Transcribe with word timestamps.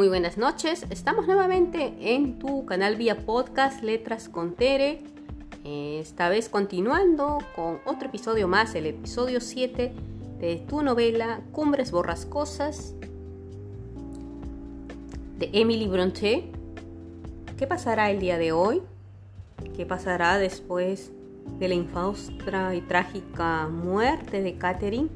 Muy 0.00 0.08
buenas 0.08 0.38
noches, 0.38 0.86
estamos 0.88 1.26
nuevamente 1.26 1.92
en 2.00 2.38
tu 2.38 2.64
canal 2.64 2.96
vía 2.96 3.26
podcast 3.26 3.82
Letras 3.82 4.30
con 4.30 4.54
Tere. 4.54 5.02
Esta 5.62 6.30
vez 6.30 6.48
continuando 6.48 7.36
con 7.54 7.80
otro 7.84 8.08
episodio 8.08 8.48
más, 8.48 8.74
el 8.74 8.86
episodio 8.86 9.42
7 9.42 9.92
de 10.38 10.56
tu 10.66 10.80
novela 10.80 11.42
Cumbres 11.52 11.90
Borrascosas 11.90 12.94
de 15.38 15.50
Emily 15.52 15.86
Bronte. 15.86 16.50
¿Qué 17.58 17.66
pasará 17.66 18.10
el 18.10 18.20
día 18.20 18.38
de 18.38 18.52
hoy? 18.52 18.80
¿Qué 19.76 19.84
pasará 19.84 20.38
después 20.38 21.12
de 21.58 21.68
la 21.68 21.74
infausta 21.74 22.74
y 22.74 22.80
trágica 22.80 23.68
muerte 23.68 24.40
de 24.40 24.56
Catherine? 24.56 25.10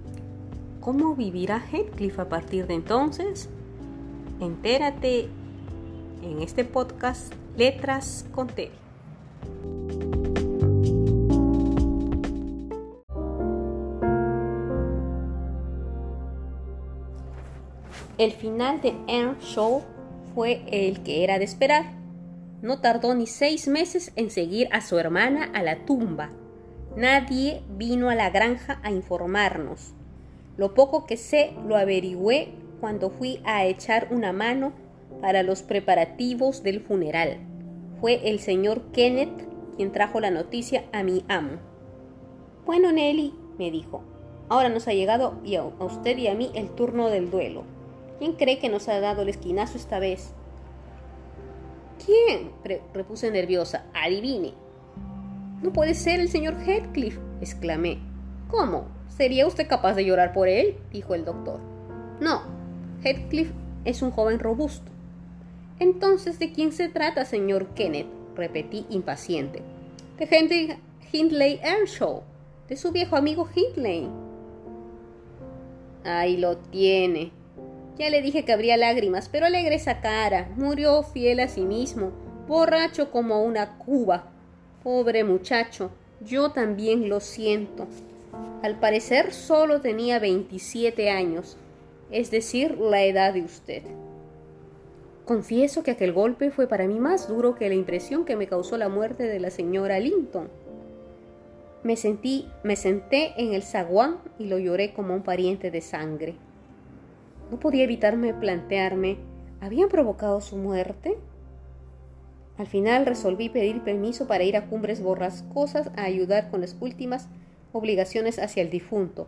¿Cómo 0.81 1.17
vivirá 1.17 1.59
Heathcliff 1.73 2.19
a 2.19 2.29
partir 2.29 2.67
de 2.67 2.75
entonces? 2.75 3.49
Entérate 4.41 5.29
en 6.23 6.43
este 6.43 6.65
podcast 6.65 7.33
Letras 7.57 8.27
con 8.33 8.49
T. 8.49 8.73
El 18.19 18.33
final 18.33 18.81
de 18.81 18.95
Earn 19.07 19.39
Show 19.39 19.83
fue 20.35 20.63
el 20.67 21.05
que 21.05 21.23
era 21.23 21.39
de 21.39 21.45
esperar. 21.45 21.85
No 22.61 22.81
tardó 22.81 23.15
ni 23.15 23.29
seis 23.29 23.69
meses 23.69 24.13
en 24.17 24.31
seguir 24.31 24.69
a 24.73 24.81
su 24.81 24.99
hermana 24.99 25.45
a 25.55 25.63
la 25.63 25.85
tumba. 25.85 26.31
Nadie 26.97 27.63
vino 27.77 28.11
a 28.11 28.17
la 28.17 28.31
granja 28.31 28.81
a 28.83 28.91
informarnos. 28.91 29.95
Lo 30.57 30.75
poco 30.75 31.07
que 31.07 31.17
sé 31.17 31.53
lo 31.69 31.77
averigüé 31.77 32.64
cuando 32.85 33.09
fui 33.09 33.41
a 33.47 33.65
echar 33.65 34.09
una 34.11 34.35
mano 34.35 34.75
para 35.23 35.43
los 35.43 35.63
preparativos 35.63 36.63
del 36.63 36.83
funeral. 36.83 37.39
Fue 37.99 38.29
el 38.29 38.41
señor 38.41 38.93
Kenneth 38.93 39.49
quien 39.75 39.91
trajo 39.91 40.21
la 40.21 40.31
noticia 40.31 40.85
a 40.93 41.03
mi 41.03 41.25
amo. 41.29 41.53
Bueno, 42.67 42.93
Nelly, 42.93 43.33
me 43.57 43.71
dijo, 43.71 44.03
ahora 44.51 44.69
nos 44.69 44.87
ha 44.87 44.93
llegado 44.93 45.41
y 45.43 45.55
a 45.55 45.65
usted 45.65 46.19
y 46.19 46.27
a 46.27 46.35
mí 46.35 46.51
el 46.55 46.69
turno 46.69 47.09
del 47.09 47.31
duelo. 47.31 47.65
¿Quién 48.19 48.35
cree 48.35 48.59
que 48.59 48.69
nos 48.69 48.87
ha 48.91 49.01
dado 49.01 49.23
el 49.23 49.31
esquinazo 49.31 49.79
esta 49.79 49.99
vez? 49.99 50.35
¿Quién? 52.05 52.51
repuse 52.93 53.31
nerviosa. 53.31 53.87
Adivine. 53.95 54.53
No 55.63 55.73
puede 55.73 55.95
ser 55.95 56.21
el 56.21 56.29
señor 56.29 56.61
Heathcliff, 56.61 57.19
exclamé. 57.41 57.99
¿Cómo? 58.51 58.89
¿Sería 59.09 59.47
usted 59.47 59.69
capaz 59.69 59.95
de 59.95 60.05
llorar 60.05 60.35
por 60.35 60.49
él? 60.49 60.77
dijo 60.93 61.15
el 61.15 61.25
doctor. 61.25 61.61
No, 62.21 62.54
Heathcliff 63.05 63.51
es 63.85 64.01
un 64.01 64.11
joven 64.11 64.39
robusto. 64.39 64.91
Entonces, 65.79 66.39
¿de 66.39 66.53
quién 66.53 66.73
se 66.73 66.89
trata, 66.89 67.25
señor 67.25 67.67
Kenneth? 67.75 68.07
repetí 68.35 68.87
impaciente. 68.89 69.63
De 70.19 70.29
Henry 70.31 70.75
Hindley 71.13 71.61
Earnshaw, 71.63 72.23
de 72.69 72.77
su 72.77 72.91
viejo 72.93 73.17
amigo 73.17 73.49
Hindley. 73.55 74.09
Ahí 76.05 76.37
lo 76.37 76.57
tiene. 76.57 77.31
Ya 77.99 78.11
le 78.11 78.23
dije 78.23 78.45
que 78.45 78.53
habría 78.53 78.77
lágrimas, 78.77 79.29
pero 79.29 79.47
alegre 79.47 79.77
esa 79.77 80.01
cara. 80.01 80.51
Murió 80.57 81.03
fiel 81.03 81.41
a 81.41 81.49
sí 81.49 81.61
mismo, 81.61 82.11
borracho 82.49 83.11
como 83.11 83.43
una 83.43 83.79
cuba. 83.79 84.33
Pobre 84.83 85.25
muchacho, 85.25 85.91
yo 86.21 86.51
también 86.51 87.09
lo 87.09 87.21
siento. 87.21 87.87
Al 88.63 88.81
parecer 88.81 89.33
solo 89.33 89.81
tenía 89.81 90.19
27 90.19 91.11
años 91.11 91.59
es 92.11 92.31
decir, 92.31 92.79
la 92.79 93.05
edad 93.05 93.35
de 93.35 93.43
usted. 93.43 93.83
Confieso 95.25 95.83
que 95.83 95.93
aquel 95.93 96.13
golpe 96.13 96.51
fue 96.51 96.67
para 96.67 96.87
mí 96.87 97.01
más 97.01 97.29
duro 97.29 97.55
que 97.55 97.69
la 97.69 97.75
impresión 97.75 98.25
que 98.25 98.37
me 98.37 98.47
causó 98.47 98.77
la 98.77 98.91
muerte 98.91 99.23
de 99.23 99.41
la 99.41 99.51
señora 99.51 99.99
Linton. 99.99 100.49
Me 101.83 101.97
sentí, 101.97 102.49
me 102.63 102.77
senté 102.77 103.33
en 103.37 103.55
el 103.55 103.63
zaguán 103.63 104.19
y 104.39 104.47
lo 104.47 104.59
lloré 104.59 104.93
como 104.93 105.15
un 105.15 105.23
pariente 105.23 105.71
de 105.71 105.81
sangre. 105.81 106.35
No 107.51 107.59
podía 107.59 107.85
evitarme 107.85 108.35
plantearme, 108.35 109.17
¿habían 109.61 109.89
provocado 109.89 110.41
su 110.41 110.57
muerte? 110.57 111.17
Al 112.57 112.67
final 112.67 113.05
resolví 113.07 113.49
pedir 113.49 113.83
permiso 113.83 114.27
para 114.27 114.45
ir 114.45 114.57
a 114.57 114.67
Cumbres 114.67 115.03
Borrascosas 115.03 115.91
a 115.97 116.05
ayudar 116.05 116.51
con 116.51 116.61
las 116.61 116.77
últimas 116.81 117.29
obligaciones 117.73 118.39
hacia 118.39 118.63
el 118.63 118.71
difunto, 118.71 119.27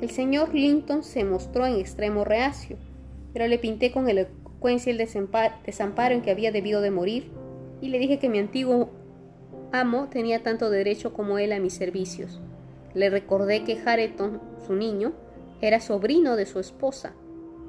el 0.00 0.10
señor 0.10 0.54
Linton 0.54 1.02
se 1.02 1.24
mostró 1.24 1.66
en 1.66 1.76
extremo 1.76 2.24
reacio, 2.24 2.78
pero 3.34 3.46
le 3.46 3.58
pinté 3.58 3.92
con 3.92 4.08
elocuencia 4.08 4.90
el 4.90 4.98
desamparo 4.98 6.14
en 6.14 6.22
que 6.22 6.30
había 6.30 6.52
debido 6.52 6.80
de 6.80 6.90
morir 6.90 7.30
y 7.82 7.88
le 7.88 7.98
dije 7.98 8.18
que 8.18 8.30
mi 8.30 8.38
antiguo 8.38 8.90
amo 9.72 10.08
tenía 10.10 10.42
tanto 10.42 10.70
derecho 10.70 11.12
como 11.12 11.38
él 11.38 11.52
a 11.52 11.60
mis 11.60 11.74
servicios. 11.74 12.40
Le 12.94 13.10
recordé 13.10 13.62
que 13.64 13.78
Hareton, 13.84 14.40
su 14.66 14.74
niño, 14.74 15.12
era 15.60 15.80
sobrino 15.80 16.34
de 16.34 16.46
su 16.46 16.58
esposa 16.60 17.12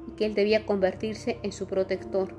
y 0.08 0.12
que 0.12 0.24
él 0.24 0.34
debía 0.34 0.64
convertirse 0.64 1.38
en 1.42 1.52
su 1.52 1.66
protector. 1.66 2.34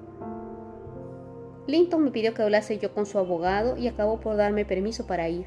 Linton 1.67 2.03
me 2.03 2.11
pidió 2.11 2.33
que 2.33 2.41
hablase 2.41 2.79
yo 2.79 2.93
con 2.93 3.05
su 3.05 3.19
abogado 3.19 3.77
y 3.77 3.87
acabó 3.87 4.19
por 4.19 4.37
darme 4.37 4.65
permiso 4.65 5.05
para 5.05 5.29
ir. 5.29 5.45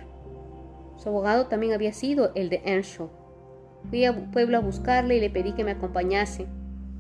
Su 0.99 1.09
abogado 1.09 1.47
también 1.47 1.73
había 1.73 1.93
sido 1.93 2.31
el 2.35 2.49
de 2.49 2.63
Earnshaw, 2.65 3.11
Fui 3.91 4.05
a 4.05 4.15
pueblo 4.15 4.59
a 4.59 4.61
buscarle 4.61 5.17
y 5.17 5.21
le 5.21 5.31
pedí 5.31 5.53
que 5.53 5.65
me 5.65 5.73
acompañase. 5.73 6.47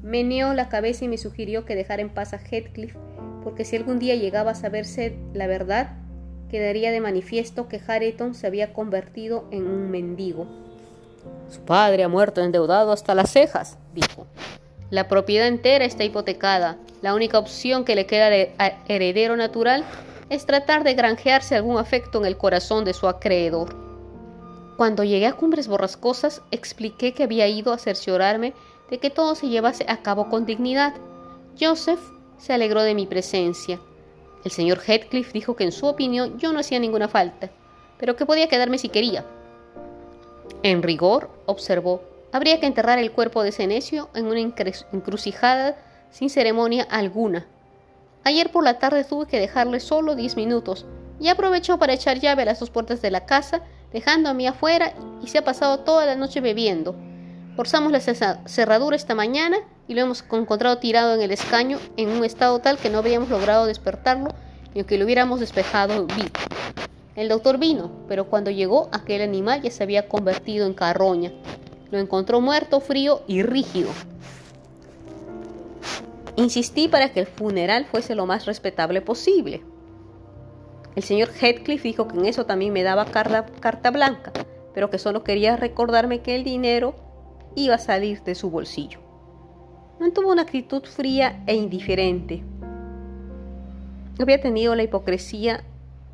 Meneó 0.02 0.54
la 0.54 0.68
cabeza 0.68 1.04
y 1.04 1.08
me 1.08 1.18
sugirió 1.18 1.64
que 1.64 1.74
dejara 1.74 2.02
en 2.02 2.10
paz 2.10 2.32
a 2.32 2.38
Heathcliff, 2.38 2.94
porque 3.42 3.64
si 3.64 3.76
algún 3.76 3.98
día 3.98 4.14
llegaba 4.14 4.52
a 4.52 4.54
saberse 4.54 5.16
la 5.34 5.46
verdad, 5.46 5.96
quedaría 6.48 6.92
de 6.92 7.00
manifiesto 7.00 7.68
que 7.68 7.80
Hareton 7.84 8.34
se 8.34 8.46
había 8.46 8.72
convertido 8.72 9.46
en 9.50 9.66
un 9.66 9.90
mendigo. 9.90 10.46
Su 11.48 11.60
padre 11.62 12.04
ha 12.04 12.08
muerto 12.08 12.40
endeudado 12.42 12.92
hasta 12.92 13.14
las 13.14 13.30
cejas, 13.30 13.78
dijo. 13.94 14.26
La 14.90 15.08
propiedad 15.08 15.48
entera 15.48 15.84
está 15.84 16.04
hipotecada. 16.04 16.78
La 17.02 17.14
única 17.14 17.38
opción 17.38 17.84
que 17.84 17.96
le 17.96 18.06
queda 18.06 18.30
de 18.30 18.52
heredero 18.86 19.36
natural 19.36 19.84
es 20.30 20.46
tratar 20.46 20.84
de 20.84 20.94
granjearse 20.94 21.56
algún 21.56 21.78
afecto 21.78 22.18
en 22.18 22.26
el 22.26 22.36
corazón 22.36 22.84
de 22.84 22.94
su 22.94 23.08
acreedor. 23.08 23.85
Cuando 24.76 25.04
llegué 25.04 25.26
a 25.26 25.32
Cumbres 25.32 25.68
Borrascosas, 25.68 26.42
expliqué 26.50 27.14
que 27.14 27.22
había 27.22 27.48
ido 27.48 27.72
a 27.72 27.78
cerciorarme 27.78 28.52
de 28.90 28.98
que 28.98 29.08
todo 29.08 29.34
se 29.34 29.48
llevase 29.48 29.86
a 29.88 30.02
cabo 30.02 30.28
con 30.28 30.44
dignidad. 30.44 30.94
Joseph 31.58 32.00
se 32.36 32.52
alegró 32.52 32.82
de 32.82 32.94
mi 32.94 33.06
presencia. 33.06 33.80
El 34.44 34.50
señor 34.50 34.80
Heathcliff 34.86 35.32
dijo 35.32 35.56
que 35.56 35.64
en 35.64 35.72
su 35.72 35.86
opinión 35.86 36.38
yo 36.38 36.52
no 36.52 36.60
hacía 36.60 36.78
ninguna 36.78 37.08
falta, 37.08 37.50
pero 37.98 38.16
que 38.16 38.26
podía 38.26 38.48
quedarme 38.48 38.76
si 38.76 38.90
quería. 38.90 39.24
En 40.62 40.82
rigor, 40.82 41.30
observó, 41.46 42.02
habría 42.30 42.60
que 42.60 42.66
enterrar 42.66 42.98
el 42.98 43.12
cuerpo 43.12 43.42
de 43.42 43.48
ese 43.48 43.66
necio 43.66 44.10
en 44.14 44.26
una 44.26 44.40
encrucijada 44.40 45.76
sin 46.10 46.28
ceremonia 46.28 46.86
alguna. 46.90 47.46
Ayer 48.24 48.52
por 48.52 48.62
la 48.62 48.78
tarde 48.78 49.04
tuve 49.04 49.26
que 49.26 49.40
dejarle 49.40 49.80
solo 49.80 50.14
diez 50.14 50.36
minutos 50.36 50.84
y 51.18 51.28
aprovechó 51.28 51.78
para 51.78 51.94
echar 51.94 52.20
llave 52.20 52.42
a 52.42 52.46
las 52.46 52.60
dos 52.60 52.70
puertas 52.70 53.00
de 53.00 53.10
la 53.10 53.24
casa 53.24 53.62
mí 54.34 54.46
afuera 54.46 54.92
y 55.22 55.28
se 55.28 55.38
ha 55.38 55.44
pasado 55.44 55.80
toda 55.80 56.06
la 56.06 56.16
noche 56.16 56.40
bebiendo. 56.40 56.94
Forzamos 57.56 57.92
la 57.92 58.00
cerradura 58.00 58.96
esta 58.96 59.14
mañana 59.14 59.56
y 59.88 59.94
lo 59.94 60.02
hemos 60.02 60.24
encontrado 60.30 60.78
tirado 60.78 61.14
en 61.14 61.22
el 61.22 61.30
escaño 61.30 61.78
en 61.96 62.10
un 62.10 62.24
estado 62.24 62.58
tal 62.58 62.76
que 62.76 62.90
no 62.90 62.98
habíamos 62.98 63.30
logrado 63.30 63.66
despertarlo 63.66 64.28
ni 64.74 64.80
aunque 64.80 64.98
lo 64.98 65.06
hubiéramos 65.06 65.40
despejado. 65.40 66.06
El 67.14 67.30
doctor 67.30 67.56
vino, 67.56 67.90
pero 68.08 68.26
cuando 68.26 68.50
llegó 68.50 68.90
aquel 68.92 69.22
animal 69.22 69.62
ya 69.62 69.70
se 69.70 69.82
había 69.82 70.06
convertido 70.06 70.66
en 70.66 70.74
carroña. 70.74 71.32
Lo 71.90 71.98
encontró 71.98 72.42
muerto, 72.42 72.80
frío 72.80 73.22
y 73.26 73.42
rígido. 73.42 73.88
Insistí 76.36 76.88
para 76.88 77.10
que 77.10 77.20
el 77.20 77.26
funeral 77.26 77.86
fuese 77.86 78.14
lo 78.14 78.26
más 78.26 78.44
respetable 78.44 79.00
posible. 79.00 79.62
El 80.96 81.02
señor 81.02 81.28
Heathcliff 81.28 81.82
dijo 81.82 82.08
que 82.08 82.16
en 82.16 82.24
eso 82.24 82.46
también 82.46 82.72
me 82.72 82.82
daba 82.82 83.04
carta, 83.04 83.90
blanca, 83.90 84.32
pero 84.72 84.88
que 84.88 84.98
solo 84.98 85.22
quería 85.22 85.54
recordarme 85.54 86.22
que 86.22 86.34
el 86.34 86.42
dinero 86.42 86.94
iba 87.54 87.74
a 87.74 87.78
salir 87.78 88.22
de 88.22 88.34
su 88.34 88.50
bolsillo. 88.50 88.98
Mantuvo 90.00 90.32
una 90.32 90.42
actitud 90.42 90.82
fría 90.84 91.42
e 91.46 91.54
indiferente. 91.54 92.42
Había 94.18 94.40
tenido 94.40 94.74
la 94.74 94.84
hipocresía 94.84 95.64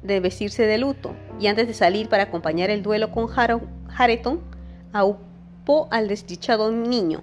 de 0.03 0.19
vestirse 0.19 0.67
de 0.67 0.79
luto 0.79 1.15
y 1.39 1.47
antes 1.47 1.69
de 1.69 1.75
salir 1.75 2.09
para 2.09 2.25
acompañar 2.25 2.69
el 2.69 2.83
duelo 2.83 3.13
con 3.13 3.29
Hareton, 3.33 4.41
aupó 4.93 5.87
al 5.93 6.09
desdichado 6.09 6.73
niño. 6.73 7.23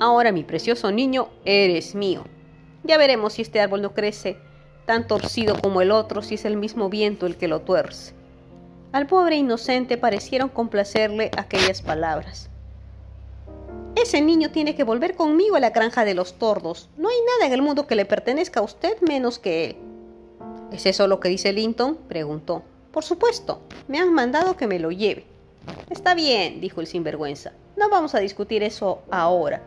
Ahora 0.00 0.32
mi 0.32 0.42
precioso 0.42 0.90
niño, 0.90 1.28
eres 1.44 1.94
mío. 1.94 2.24
Ya 2.82 2.98
veremos 2.98 3.34
si 3.34 3.42
este 3.42 3.60
árbol 3.60 3.80
no 3.80 3.94
crece 3.94 4.38
tan 4.90 5.06
torcido 5.06 5.54
como 5.62 5.82
el 5.82 5.92
otro 5.92 6.20
si 6.20 6.34
es 6.34 6.44
el 6.44 6.56
mismo 6.56 6.88
viento 6.88 7.26
el 7.26 7.36
que 7.36 7.46
lo 7.46 7.60
tuerce. 7.60 8.12
Al 8.90 9.06
pobre 9.06 9.36
inocente 9.36 9.96
parecieron 9.96 10.48
complacerle 10.48 11.30
aquellas 11.36 11.80
palabras. 11.80 12.50
Ese 13.94 14.20
niño 14.20 14.50
tiene 14.50 14.74
que 14.74 14.82
volver 14.82 15.14
conmigo 15.14 15.54
a 15.54 15.60
la 15.60 15.70
granja 15.70 16.04
de 16.04 16.14
los 16.14 16.40
tordos. 16.40 16.88
No 16.96 17.08
hay 17.08 17.18
nada 17.24 17.46
en 17.46 17.52
el 17.52 17.62
mundo 17.62 17.86
que 17.86 17.94
le 17.94 18.04
pertenezca 18.04 18.58
a 18.58 18.64
usted 18.64 19.00
menos 19.00 19.38
que 19.38 19.66
él. 19.66 19.76
¿Es 20.72 20.86
eso 20.86 21.06
lo 21.06 21.20
que 21.20 21.28
dice 21.28 21.52
Linton? 21.52 21.96
preguntó. 22.08 22.64
Por 22.90 23.04
supuesto, 23.04 23.60
me 23.86 24.00
han 24.00 24.12
mandado 24.12 24.56
que 24.56 24.66
me 24.66 24.80
lo 24.80 24.90
lleve. 24.90 25.24
Está 25.88 26.16
bien, 26.16 26.60
dijo 26.60 26.80
el 26.80 26.88
sinvergüenza. 26.88 27.52
No 27.76 27.90
vamos 27.90 28.16
a 28.16 28.18
discutir 28.18 28.64
eso 28.64 29.02
ahora, 29.08 29.62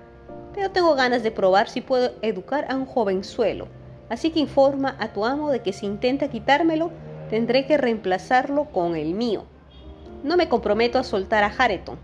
pero 0.53 0.71
tengo 0.71 0.95
ganas 0.95 1.23
de 1.23 1.31
probar 1.31 1.69
si 1.69 1.79
puedo 1.79 2.11
educar 2.21 2.65
a 2.67 2.75
un 2.75 2.85
jovenzuelo. 2.85 3.69
Así 4.13 4.29
que 4.29 4.39
informa 4.39 4.95
a 4.99 5.07
tu 5.07 5.25
amo 5.25 5.49
de 5.49 5.61
que 5.61 5.73
si 5.73 5.87
intenta 5.87 6.27
quitármelo, 6.27 6.91
tendré 7.31 7.65
que 7.65 7.79
reemplazarlo 7.79 8.65
con 8.65 8.95
el 8.95 9.15
mío. 9.15 9.45
No 10.23 10.37
me 10.37 10.47
comprometo 10.47 10.99
a 10.99 11.03
soltar 11.03 11.43
a 11.43 11.47
Hareton. 11.47 11.97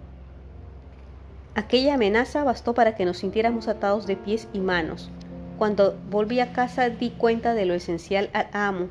Aquella 1.53 1.93
amenaza 1.93 2.43
bastó 2.43 2.73
para 2.73 2.95
que 2.95 3.05
nos 3.05 3.19
sintiéramos 3.19 3.67
atados 3.67 4.07
de 4.07 4.15
pies 4.15 4.47
y 4.53 4.59
manos. 4.59 5.11
Cuando 5.59 5.99
volví 6.09 6.39
a 6.39 6.51
casa 6.51 6.89
di 6.89 7.11
cuenta 7.11 7.53
de 7.53 7.67
lo 7.67 7.75
esencial 7.75 8.31
al 8.33 8.47
amo, 8.53 8.87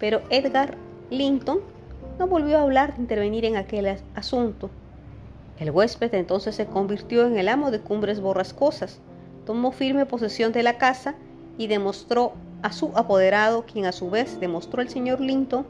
pero 0.00 0.22
Edgar 0.28 0.76
Linton 1.10 1.60
no 2.18 2.26
volvió 2.26 2.58
a 2.58 2.62
hablar 2.62 2.96
de 2.96 3.02
intervenir 3.02 3.44
en 3.44 3.54
aquel 3.54 4.00
asunto. 4.16 4.68
El 5.60 5.70
huésped 5.70 6.12
entonces 6.12 6.56
se 6.56 6.66
convirtió 6.66 7.24
en 7.24 7.38
el 7.38 7.48
amo 7.48 7.70
de 7.70 7.78
Cumbres 7.78 8.18
Borrascosas, 8.20 8.98
tomó 9.46 9.70
firme 9.70 10.06
posesión 10.06 10.50
de 10.50 10.64
la 10.64 10.76
casa 10.76 11.14
y 11.56 11.68
demostró 11.68 12.32
a 12.62 12.72
su 12.72 12.92
apoderado, 12.94 13.64
quien 13.64 13.86
a 13.86 13.92
su 13.92 14.10
vez 14.10 14.40
demostró 14.40 14.80
al 14.80 14.88
señor 14.88 15.20
Linton 15.20 15.66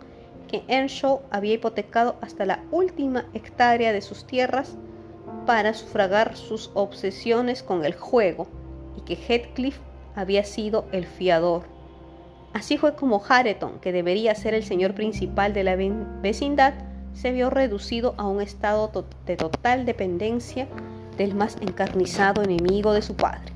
que 0.49 0.64
Earnshaw 0.69 1.20
había 1.31 1.55
hipotecado 1.55 2.17
hasta 2.20 2.46
la 2.46 2.64
última 2.70 3.26
hectárea 3.35 3.93
de 3.93 4.00
sus 4.00 4.26
tierras 4.26 4.76
para 5.46 5.75
sufragar 5.75 6.37
sus 6.37 6.70
obsesiones 6.75 7.62
con 7.62 7.85
el 7.85 7.94
juego 7.94 8.49
y 8.96 9.02
que 9.02 9.17
Heathcliff 9.17 9.79
había 10.14 10.44
sido 10.44 10.87
el 10.93 11.06
fiador. 11.06 11.64
Así 12.55 12.79
fue 12.79 12.94
como 12.96 13.23
Hareton, 13.26 13.79
que 13.81 13.93
debería 13.93 14.35
ser 14.35 14.55
el 14.55 14.64
señor 14.64 14.94
principal 14.94 15.52
de 15.52 15.64
la 15.64 15.76
vecindad, 15.76 16.75
se 17.12 17.32
vio 17.32 17.50
reducido 17.50 18.14
a 18.17 18.26
un 18.26 18.40
estado 18.40 18.90
de 19.26 19.37
total 19.37 19.85
dependencia 19.85 20.67
del 21.17 21.35
más 21.35 21.56
encarnizado 21.61 22.43
enemigo 22.43 22.93
de 22.93 23.02
su 23.02 23.17
padre, 23.17 23.52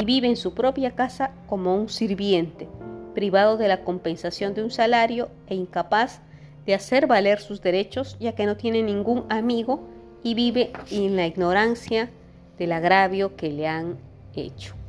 y 0.00 0.04
vive 0.04 0.28
en 0.28 0.36
su 0.36 0.54
propia 0.54 0.92
casa 0.92 1.32
como 1.46 1.76
un 1.76 1.88
sirviente, 1.88 2.68
privado 3.14 3.56
de 3.56 3.68
la 3.68 3.84
compensación 3.84 4.54
de 4.54 4.62
un 4.62 4.70
salario 4.70 5.28
e 5.46 5.54
incapaz 5.54 6.22
de 6.64 6.74
hacer 6.74 7.06
valer 7.06 7.40
sus 7.40 7.60
derechos, 7.60 8.16
ya 8.18 8.34
que 8.34 8.46
no 8.46 8.56
tiene 8.56 8.82
ningún 8.82 9.24
amigo 9.28 9.82
y 10.22 10.34
vive 10.34 10.72
en 10.90 11.16
la 11.16 11.26
ignorancia 11.26 12.10
del 12.58 12.72
agravio 12.72 13.36
que 13.36 13.50
le 13.50 13.66
han 13.66 13.98
hecho. 14.34 14.79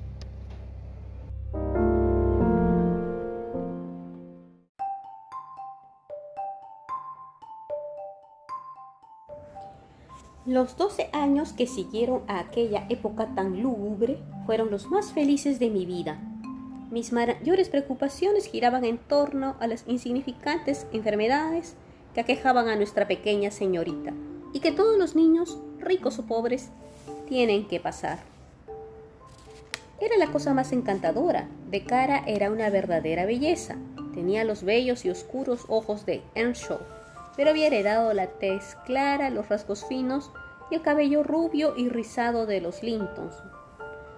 Los 10.52 10.76
doce 10.76 11.10
años 11.14 11.54
que 11.54 11.66
siguieron 11.66 12.24
a 12.28 12.40
aquella 12.40 12.86
época 12.90 13.34
tan 13.36 13.64
lúgubre 13.64 14.18
fueron 14.46 14.70
los 14.70 14.88
más 14.88 15.14
felices 15.14 15.60
de 15.60 15.70
mi 15.70 15.86
vida. 15.86 16.20
Mis 16.92 17.14
mayores 17.14 17.70
preocupaciones 17.70 18.48
giraban 18.48 18.84
en 18.84 18.98
torno 18.98 19.56
a 19.62 19.68
las 19.68 19.86
insignificantes 19.88 20.88
enfermedades 20.92 21.76
que 22.14 22.20
aquejaban 22.20 22.68
a 22.68 22.76
nuestra 22.76 23.08
pequeña 23.08 23.50
señorita 23.50 24.12
y 24.52 24.60
que 24.60 24.74
todos 24.74 24.98
los 24.98 25.16
niños, 25.16 25.58
ricos 25.80 26.20
o 26.20 26.24
pobres, 26.24 26.70
tienen 27.30 27.66
que 27.66 27.80
pasar. 27.80 28.20
Era 30.02 30.18
la 30.18 30.34
cosa 30.34 30.54
más 30.54 30.74
encantadora, 30.74 31.48
de 31.70 31.86
cara 31.86 32.26
era 32.28 32.52
una 32.52 32.70
verdadera 32.70 33.26
belleza, 33.26 33.78
tenía 34.14 34.44
los 34.44 34.64
bellos 34.64 35.06
y 35.06 35.12
oscuros 35.12 35.64
ojos 35.70 36.06
de 36.06 36.22
Earnshaw, 36.36 36.80
pero 37.38 37.52
había 37.52 37.68
heredado 37.68 38.14
la 38.14 38.28
tez 38.28 38.76
clara, 38.86 39.30
los 39.30 39.48
rasgos 39.48 39.86
finos 39.86 40.30
el 40.72 40.82
cabello 40.82 41.24
rubio 41.24 41.74
y 41.76 41.90
rizado 41.90 42.46
de 42.46 42.62
los 42.62 42.82
Lintons. 42.84 43.36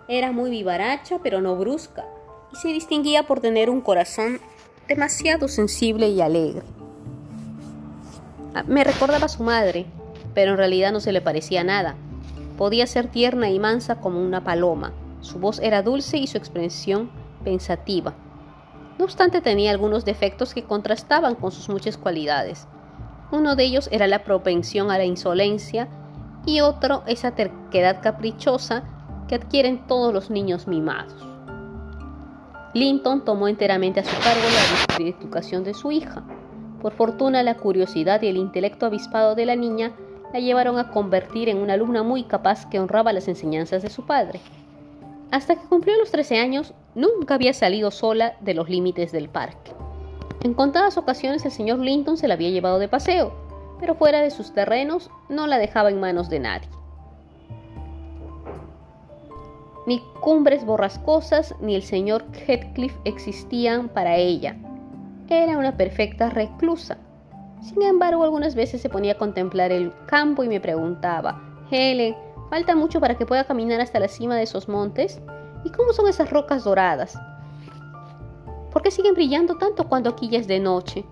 Era 0.07 0.31
muy 0.31 0.49
vivaracha, 0.49 1.19
pero 1.23 1.41
no 1.41 1.55
brusca, 1.55 2.05
y 2.51 2.57
se 2.57 2.67
distinguía 2.69 3.23
por 3.23 3.39
tener 3.39 3.69
un 3.69 3.81
corazón 3.81 4.39
demasiado 4.87 5.47
sensible 5.47 6.09
y 6.09 6.21
alegre. 6.21 6.63
Me 8.67 8.83
recordaba 8.83 9.25
a 9.25 9.29
su 9.29 9.43
madre, 9.43 9.85
pero 10.33 10.51
en 10.51 10.57
realidad 10.57 10.91
no 10.91 10.99
se 10.99 11.11
le 11.11 11.21
parecía 11.21 11.63
nada. 11.63 11.95
Podía 12.57 12.85
ser 12.85 13.07
tierna 13.07 13.49
y 13.49 13.59
mansa 13.59 13.95
como 13.99 14.21
una 14.21 14.43
paloma. 14.43 14.93
Su 15.21 15.39
voz 15.39 15.59
era 15.59 15.81
dulce 15.81 16.17
y 16.17 16.27
su 16.27 16.37
expresión 16.37 17.09
pensativa. 17.43 18.13
No 18.99 19.05
obstante 19.05 19.41
tenía 19.41 19.71
algunos 19.71 20.05
defectos 20.05 20.53
que 20.53 20.63
contrastaban 20.63 21.33
con 21.33 21.51
sus 21.51 21.69
muchas 21.69 21.97
cualidades. 21.97 22.67
Uno 23.31 23.55
de 23.55 23.63
ellos 23.63 23.89
era 23.91 24.05
la 24.05 24.23
propensión 24.23 24.91
a 24.91 24.99
la 24.99 25.05
insolencia 25.05 25.87
y 26.45 26.61
otro 26.61 27.03
esa 27.07 27.31
terquedad 27.31 28.01
caprichosa 28.01 28.83
que 29.27 29.35
adquieren 29.35 29.87
todos 29.87 30.13
los 30.13 30.29
niños 30.29 30.67
mimados. 30.67 31.15
Linton 32.73 33.23
tomó 33.23 33.47
enteramente 33.47 33.99
a 33.99 34.03
su 34.03 34.15
cargo 34.23 34.41
la 34.99 35.07
educación 35.07 35.63
de 35.63 35.73
su 35.73 35.91
hija. 35.91 36.23
Por 36.81 36.93
fortuna, 36.93 37.43
la 37.43 37.55
curiosidad 37.55 38.21
y 38.23 38.27
el 38.27 38.37
intelecto 38.37 38.85
avispado 38.85 39.35
de 39.35 39.45
la 39.45 39.55
niña 39.55 39.93
la 40.33 40.39
llevaron 40.39 40.79
a 40.79 40.89
convertir 40.89 41.49
en 41.49 41.57
una 41.57 41.73
alumna 41.73 42.01
muy 42.01 42.23
capaz 42.23 42.67
que 42.67 42.79
honraba 42.79 43.13
las 43.13 43.27
enseñanzas 43.27 43.83
de 43.83 43.91
su 43.91 44.05
padre. 44.05 44.39
Hasta 45.29 45.55
que 45.55 45.67
cumplió 45.67 45.97
los 45.97 46.11
13 46.11 46.39
años, 46.39 46.73
nunca 46.95 47.35
había 47.35 47.53
salido 47.53 47.91
sola 47.91 48.35
de 48.41 48.55
los 48.55 48.69
límites 48.69 49.11
del 49.11 49.29
parque. 49.29 49.71
En 50.41 50.55
contadas 50.55 50.97
ocasiones 50.97 51.45
el 51.45 51.51
señor 51.51 51.79
Linton 51.79 52.17
se 52.17 52.27
la 52.27 52.33
había 52.33 52.49
llevado 52.49 52.79
de 52.79 52.87
paseo, 52.87 53.33
pero 53.79 53.95
fuera 53.95 54.21
de 54.21 54.31
sus 54.31 54.53
terrenos 54.53 55.09
no 55.29 55.47
la 55.47 55.57
dejaba 55.57 55.89
en 55.89 55.99
manos 55.99 56.29
de 56.29 56.39
nadie. 56.39 56.69
Ni 59.85 60.01
cumbres 60.21 60.65
borrascosas 60.65 61.55
ni 61.59 61.75
el 61.75 61.83
señor 61.83 62.25
Heathcliff 62.33 62.95
existían 63.03 63.89
para 63.89 64.15
ella. 64.15 64.55
Era 65.29 65.57
una 65.57 65.75
perfecta 65.75 66.29
reclusa, 66.29 66.97
sin 67.63 67.81
embargo, 67.81 68.25
algunas 68.25 68.55
veces 68.55 68.81
se 68.81 68.89
ponía 68.89 69.13
a 69.13 69.17
contemplar 69.17 69.71
el 69.71 69.93
campo 70.05 70.43
y 70.43 70.49
me 70.49 70.59
preguntaba, 70.59 71.41
Helen, 71.71 72.13
¿falta 72.49 72.75
mucho 72.75 72.99
para 72.99 73.15
que 73.17 73.25
pueda 73.25 73.45
caminar 73.45 73.79
hasta 73.79 74.01
la 74.01 74.09
cima 74.09 74.35
de 74.35 74.43
esos 74.43 74.67
montes? 74.67 75.21
¿Y 75.63 75.69
cómo 75.71 75.93
son 75.93 76.09
esas 76.09 76.29
rocas 76.29 76.65
doradas? 76.65 77.17
¿Por 78.69 78.81
qué 78.81 78.91
siguen 78.91 79.13
brillando 79.13 79.55
tanto 79.55 79.87
cuando 79.87 80.09
aquí 80.09 80.27
ya 80.27 80.39
es 80.39 80.47
de 80.47 80.59
noche? 80.59 81.05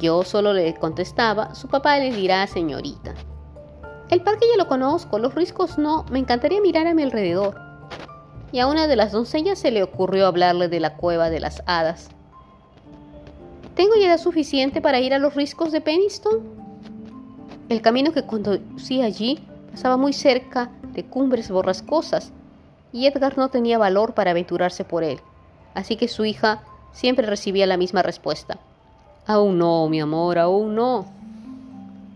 Yo 0.00 0.24
solo 0.24 0.52
le 0.52 0.74
contestaba, 0.74 1.54
su 1.54 1.68
papá 1.68 1.98
le 1.98 2.12
dirá, 2.12 2.46
señorita. 2.46 3.14
El 4.10 4.22
parque 4.22 4.46
ya 4.50 4.62
lo 4.62 4.68
conozco, 4.68 5.18
los 5.18 5.34
riscos 5.34 5.78
no, 5.78 6.04
me 6.10 6.18
encantaría 6.18 6.60
mirar 6.60 6.86
a 6.86 6.94
mi 6.94 7.02
alrededor. 7.02 7.60
Y 8.52 8.60
a 8.60 8.66
una 8.66 8.86
de 8.86 8.96
las 8.96 9.12
doncellas 9.12 9.58
se 9.58 9.70
le 9.70 9.82
ocurrió 9.82 10.26
hablarle 10.26 10.68
de 10.68 10.80
la 10.80 10.96
cueva 10.96 11.30
de 11.30 11.40
las 11.40 11.62
hadas. 11.66 12.10
¿Tengo 13.74 13.94
edad 13.94 14.18
suficiente 14.18 14.80
para 14.80 15.00
ir 15.00 15.14
a 15.14 15.18
los 15.18 15.34
riscos 15.34 15.72
de 15.72 15.80
Peniston? 15.80 16.40
El 17.68 17.82
camino 17.82 18.12
que 18.12 18.26
conducía 18.26 19.06
allí 19.06 19.44
pasaba 19.72 19.96
muy 19.96 20.12
cerca 20.12 20.70
de 20.92 21.04
cumbres 21.04 21.50
borrascosas 21.50 22.32
y 22.92 23.06
Edgar 23.06 23.36
no 23.36 23.48
tenía 23.48 23.78
valor 23.78 24.14
para 24.14 24.30
aventurarse 24.30 24.84
por 24.84 25.02
él, 25.02 25.18
así 25.74 25.96
que 25.96 26.06
su 26.06 26.24
hija 26.24 26.62
siempre 26.92 27.26
recibía 27.26 27.66
la 27.66 27.76
misma 27.76 28.02
respuesta. 28.02 28.60
Aún 29.26 29.58
no, 29.58 29.88
mi 29.88 30.00
amor, 30.00 30.38
aún 30.38 30.74
no. 30.74 31.06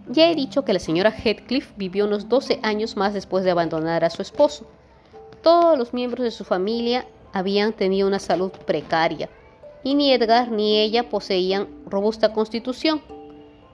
Ya 0.08 0.30
he 0.30 0.34
dicho 0.34 0.64
que 0.64 0.72
la 0.72 0.78
señora 0.78 1.10
Heathcliff 1.10 1.70
vivió 1.76 2.06
unos 2.06 2.28
12 2.28 2.60
años 2.62 2.96
más 2.96 3.14
después 3.14 3.44
de 3.44 3.50
abandonar 3.50 4.04
a 4.04 4.10
su 4.10 4.22
esposo. 4.22 4.66
Todos 5.42 5.78
los 5.78 5.92
miembros 5.92 6.24
de 6.24 6.30
su 6.30 6.44
familia 6.44 7.06
habían 7.32 7.72
tenido 7.72 8.08
una 8.08 8.18
salud 8.18 8.50
precaria 8.66 9.28
y 9.82 9.94
ni 9.94 10.12
Edgar 10.12 10.50
ni 10.50 10.78
ella 10.78 11.08
poseían 11.08 11.68
robusta 11.86 12.32
constitución. 12.32 13.00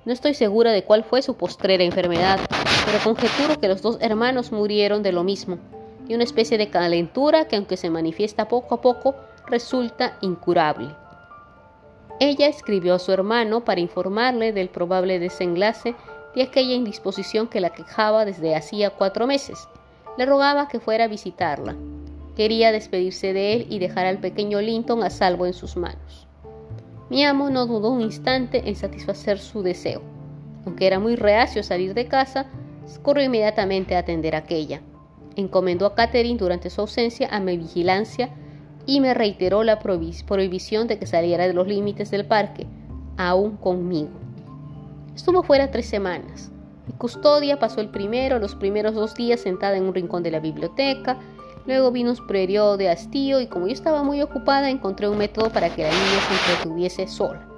No 0.04 0.12
estoy 0.12 0.34
segura 0.34 0.70
de 0.72 0.84
cuál 0.84 1.02
fue 1.02 1.22
su 1.22 1.34
postrera 1.34 1.82
enfermedad, 1.82 2.38
pero 2.84 2.98
conjeturo 3.02 3.58
que 3.58 3.68
los 3.68 3.82
dos 3.82 3.96
hermanos 4.00 4.52
murieron 4.52 5.02
de 5.02 5.12
lo 5.12 5.24
mismo, 5.24 5.58
y 6.06 6.14
una 6.14 6.24
especie 6.24 6.58
de 6.58 6.68
calentura 6.68 7.48
que 7.48 7.56
aunque 7.56 7.76
se 7.76 7.90
manifiesta 7.90 8.48
poco 8.48 8.74
a 8.74 8.80
poco, 8.80 9.14
resulta 9.48 10.18
incurable. 10.20 10.94
Ella 12.20 12.46
escribió 12.46 12.94
a 12.94 12.98
su 12.98 13.12
hermano 13.12 13.64
para 13.64 13.80
informarle 13.80 14.52
del 14.52 14.68
probable 14.68 15.18
desenlace 15.18 15.94
de 16.34 16.42
aquella 16.42 16.74
indisposición 16.74 17.48
que 17.48 17.60
la 17.60 17.70
quejaba 17.70 18.24
desde 18.24 18.54
hacía 18.54 18.90
cuatro 18.90 19.26
meses. 19.26 19.68
Le 20.16 20.26
rogaba 20.26 20.68
que 20.68 20.78
fuera 20.80 21.04
a 21.04 21.08
visitarla. 21.08 21.74
Quería 22.36 22.72
despedirse 22.72 23.32
de 23.32 23.54
él 23.54 23.66
y 23.68 23.78
dejar 23.78 24.06
al 24.06 24.18
pequeño 24.18 24.60
Linton 24.60 25.02
a 25.02 25.10
salvo 25.10 25.46
en 25.46 25.54
sus 25.54 25.76
manos. 25.76 26.26
Mi 27.10 27.24
amo 27.24 27.50
no 27.50 27.66
dudó 27.66 27.90
un 27.90 28.00
instante 28.00 28.62
en 28.68 28.76
satisfacer 28.76 29.38
su 29.38 29.62
deseo. 29.62 30.02
Aunque 30.64 30.86
era 30.86 30.98
muy 30.98 31.16
reacio 31.16 31.60
a 31.60 31.64
salir 31.64 31.94
de 31.94 32.06
casa, 32.06 32.46
corrió 33.02 33.24
inmediatamente 33.24 33.96
a 33.96 34.00
atender 34.00 34.34
aquella. 34.36 34.80
Encomendó 35.36 35.86
a 35.86 35.94
Catherine 35.94 36.38
durante 36.38 36.70
su 36.70 36.80
ausencia 36.80 37.28
a 37.30 37.40
mi 37.40 37.56
vigilancia 37.56 38.30
y 38.86 39.00
me 39.00 39.14
reiteró 39.14 39.64
la 39.64 39.78
prohibición 39.78 40.88
de 40.88 40.98
que 40.98 41.06
saliera 41.06 41.46
de 41.46 41.54
los 41.54 41.66
límites 41.66 42.10
del 42.10 42.26
parque, 42.26 42.66
aún 43.16 43.56
conmigo. 43.56 44.10
Estuvo 45.14 45.42
fuera 45.42 45.70
tres 45.70 45.86
semanas. 45.86 46.50
Mi 46.86 46.92
custodia 46.94 47.58
pasó 47.58 47.80
el 47.80 47.88
primero, 47.88 48.38
los 48.38 48.54
primeros 48.54 48.94
dos 48.94 49.14
días 49.14 49.40
sentada 49.40 49.76
en 49.76 49.84
un 49.84 49.94
rincón 49.94 50.22
de 50.22 50.30
la 50.30 50.40
biblioteca. 50.40 51.18
Luego 51.66 51.92
vino 51.92 52.10
un 52.10 52.26
periodo 52.26 52.76
de 52.76 52.90
hastío 52.90 53.40
y 53.40 53.46
como 53.46 53.66
yo 53.66 53.72
estaba 53.72 54.02
muy 54.02 54.20
ocupada 54.20 54.68
encontré 54.68 55.08
un 55.08 55.16
método 55.16 55.50
para 55.50 55.74
que 55.74 55.82
la 55.82 55.88
niña 55.88 56.20
se 56.28 56.52
entretuviese 56.52 57.06
sola. 57.06 57.48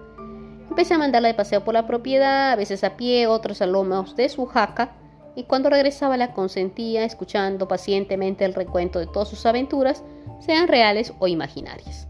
Empecé 0.68 0.94
a 0.94 0.98
mandarla 0.98 1.28
de 1.28 1.34
paseo 1.34 1.64
por 1.64 1.74
la 1.74 1.86
propiedad, 1.86 2.52
a 2.52 2.56
veces 2.56 2.84
a 2.84 2.96
pie, 2.96 3.26
otros 3.26 3.62
a 3.62 3.66
lomos 3.66 4.14
de 4.14 4.28
su 4.28 4.44
jaca, 4.46 4.92
y 5.34 5.44
cuando 5.44 5.70
regresaba 5.70 6.16
la 6.16 6.34
consentía 6.34 7.04
escuchando 7.04 7.66
pacientemente 7.66 8.44
el 8.44 8.54
recuento 8.54 8.98
de 8.98 9.06
todas 9.06 9.28
sus 9.28 9.44
aventuras, 9.46 10.04
sean 10.40 10.68
reales 10.68 11.12
o 11.18 11.28
imaginarias. 11.28 12.06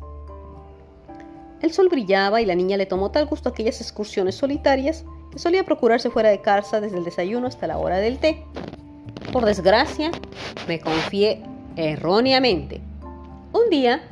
El 1.62 1.72
sol 1.72 1.88
brillaba 1.88 2.40
y 2.40 2.46
la 2.46 2.54
niña 2.54 2.76
le 2.76 2.86
tomó 2.86 3.10
tal 3.10 3.26
gusto 3.26 3.48
aquellas 3.48 3.80
excursiones 3.80 4.34
solitarias 4.34 5.04
que 5.32 5.38
solía 5.38 5.64
procurarse 5.64 6.10
fuera 6.10 6.28
de 6.28 6.40
casa 6.40 6.80
desde 6.80 6.98
el 6.98 7.04
desayuno 7.04 7.46
hasta 7.46 7.66
la 7.66 7.78
hora 7.78 7.96
del 7.96 8.18
té. 8.18 8.44
Por 9.32 9.44
desgracia, 9.44 10.10
me 10.68 10.80
confié 10.80 11.42
erróneamente. 11.76 12.80
Un 13.52 13.70
día, 13.70 14.02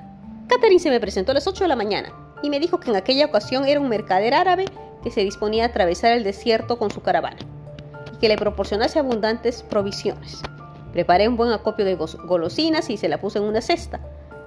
Catherine 0.49 0.81
se 0.81 0.91
me 0.91 1.01
presentó 1.01 1.33
a 1.33 1.35
las 1.35 1.47
8 1.47 1.65
de 1.65 1.69
la 1.69 1.77
mañana 1.77 2.13
y 2.43 2.51
me 2.51 2.61
dijo 2.61 2.81
que 2.81 2.91
en 2.91 2.97
aquella 2.97 3.27
ocasión 3.27 3.67
era 3.67 3.81
un 3.81 3.89
mercader 3.89 4.35
árabe 4.35 4.65
que 5.03 5.11
se 5.11 5.23
disponía 5.23 5.65
a 5.65 5.69
atravesar 5.69 6.13
el 6.13 6.25
desierto 6.25 6.79
con 6.79 6.91
su 6.91 7.03
caravana 7.03 7.39
y 8.13 8.19
que 8.19 8.29
le 8.29 8.37
proporcionase 8.37 8.99
abundantes 8.99 9.63
provisiones. 9.63 10.43
Preparé 10.95 11.27
un 11.27 11.37
buen 11.37 11.51
acopio 11.51 11.85
de 11.85 11.97
golosinas 11.97 12.89
y 12.89 12.97
se 12.97 13.09
la 13.09 13.21
puse 13.21 13.39
en 13.41 13.45
una 13.45 13.61
cesta. 13.61 13.99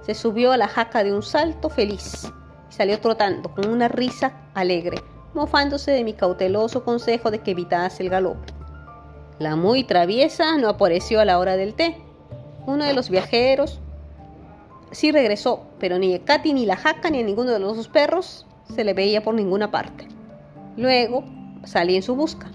Se 0.02 0.16
subió 0.16 0.54
a 0.54 0.58
la 0.58 0.70
jaca 0.70 1.04
de 1.04 1.14
un 1.14 1.22
salto 1.22 1.70
feliz 1.70 2.32
y 2.70 2.74
salió 2.74 3.02
trotando 3.02 3.54
con 3.54 3.68
una 3.68 3.90
risa 3.90 4.32
alegre, 4.54 4.98
mofándose 5.34 5.92
de 5.92 6.06
mi 6.06 6.14
cauteloso 6.14 6.86
consejo 6.86 7.32
de 7.32 7.40
que 7.40 7.52
evitase 7.52 8.02
el 8.02 8.10
galope. 8.10 8.54
La 9.40 9.58
muy 9.58 9.84
traviesa 9.84 10.58
no 10.58 10.70
apareció 10.70 11.20
a 11.20 11.26
la 11.26 11.38
hora 11.38 11.58
del 11.58 11.74
té. 11.74 11.98
Uno 12.66 12.86
de 12.86 12.94
los 12.94 13.10
viajeros 13.10 13.82
sí 14.92 15.12
regresó, 15.12 15.66
pero 15.80 16.00
ni 16.00 16.16
a 16.16 16.24
Katy 16.24 16.54
ni 16.54 16.66
la 16.66 16.78
jaca 16.78 17.10
ni 17.10 17.20
a 17.20 17.24
ninguno 17.24 17.52
de 17.52 17.60
los 17.60 17.76
dos 17.76 17.90
perros 17.90 18.46
se 18.74 18.86
le 18.86 18.94
veía 18.94 19.22
por 19.22 19.34
ninguna 19.34 19.70
parte. 19.70 20.08
Luego 20.78 21.26
salí 21.66 21.98
en 21.98 22.04
su 22.04 22.16
busca. 22.16 22.50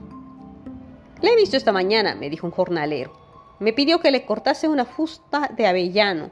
Le 1.20 1.34
he 1.34 1.36
visto 1.36 1.58
esta 1.58 1.72
mañana, 1.72 2.14
me 2.14 2.30
dijo 2.30 2.46
un 2.46 2.52
jornalero. 2.54 3.21
Me 3.62 3.72
pidió 3.72 4.00
que 4.00 4.10
le 4.10 4.26
cortase 4.26 4.66
una 4.66 4.84
fusta 4.84 5.48
de 5.56 5.68
avellano. 5.68 6.30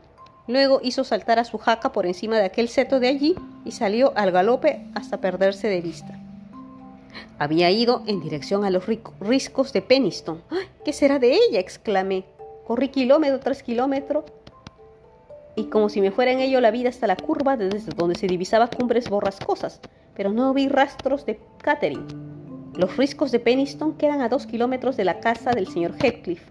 Luego 0.48 0.80
hizo 0.82 1.04
saltar 1.04 1.38
a 1.38 1.44
su 1.44 1.58
jaca 1.58 1.92
por 1.92 2.04
encima 2.04 2.36
de 2.36 2.44
aquel 2.44 2.68
seto 2.68 2.98
de 2.98 3.06
allí 3.06 3.36
y 3.64 3.70
salió 3.70 4.12
al 4.16 4.32
galope 4.32 4.84
hasta 4.96 5.20
perderse 5.20 5.68
de 5.68 5.80
vista. 5.80 6.18
Había 7.38 7.70
ido 7.70 8.02
en 8.08 8.20
dirección 8.20 8.64
a 8.64 8.70
los 8.70 8.84
riscos 9.20 9.72
de 9.72 9.80
Peniston. 9.80 10.42
¿Qué 10.84 10.92
será 10.92 11.20
de 11.20 11.34
ella? 11.34 11.60
exclamé. 11.60 12.24
Corrí 12.66 12.88
kilómetro 12.88 13.38
tras 13.38 13.62
kilómetro 13.62 14.24
y 15.54 15.66
como 15.66 15.88
si 15.88 16.00
me 16.00 16.10
fuera 16.10 16.32
en 16.32 16.40
ello 16.40 16.60
la 16.60 16.72
vida 16.72 16.88
hasta 16.88 17.06
la 17.06 17.14
curva 17.14 17.56
desde 17.56 17.92
donde 17.94 18.16
se 18.16 18.26
divisaba 18.26 18.66
cumbres 18.66 19.08
borrascosas, 19.08 19.80
pero 20.16 20.32
no 20.32 20.52
vi 20.52 20.68
rastros 20.68 21.26
de 21.26 21.38
Catherine. 21.62 22.06
Los 22.74 22.96
riscos 22.96 23.30
de 23.30 23.38
Peniston 23.38 23.96
quedan 23.96 24.20
a 24.20 24.28
dos 24.28 24.48
kilómetros 24.48 24.96
de 24.96 25.04
la 25.04 25.20
casa 25.20 25.52
del 25.52 25.68
señor 25.68 25.94
Heathcliff. 26.02 26.42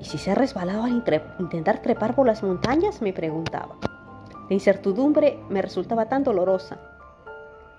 ¿Y 0.00 0.04
si 0.04 0.18
se 0.18 0.30
ha 0.30 0.34
resbalado 0.34 0.84
al 0.84 1.02
intentar 1.38 1.82
trepar 1.82 2.14
por 2.14 2.26
las 2.26 2.42
montañas? 2.42 3.02
me 3.02 3.12
preguntaba. 3.12 3.76
La 4.48 4.54
incertidumbre 4.54 5.38
me 5.48 5.60
resultaba 5.60 6.08
tan 6.08 6.24
dolorosa. 6.24 6.78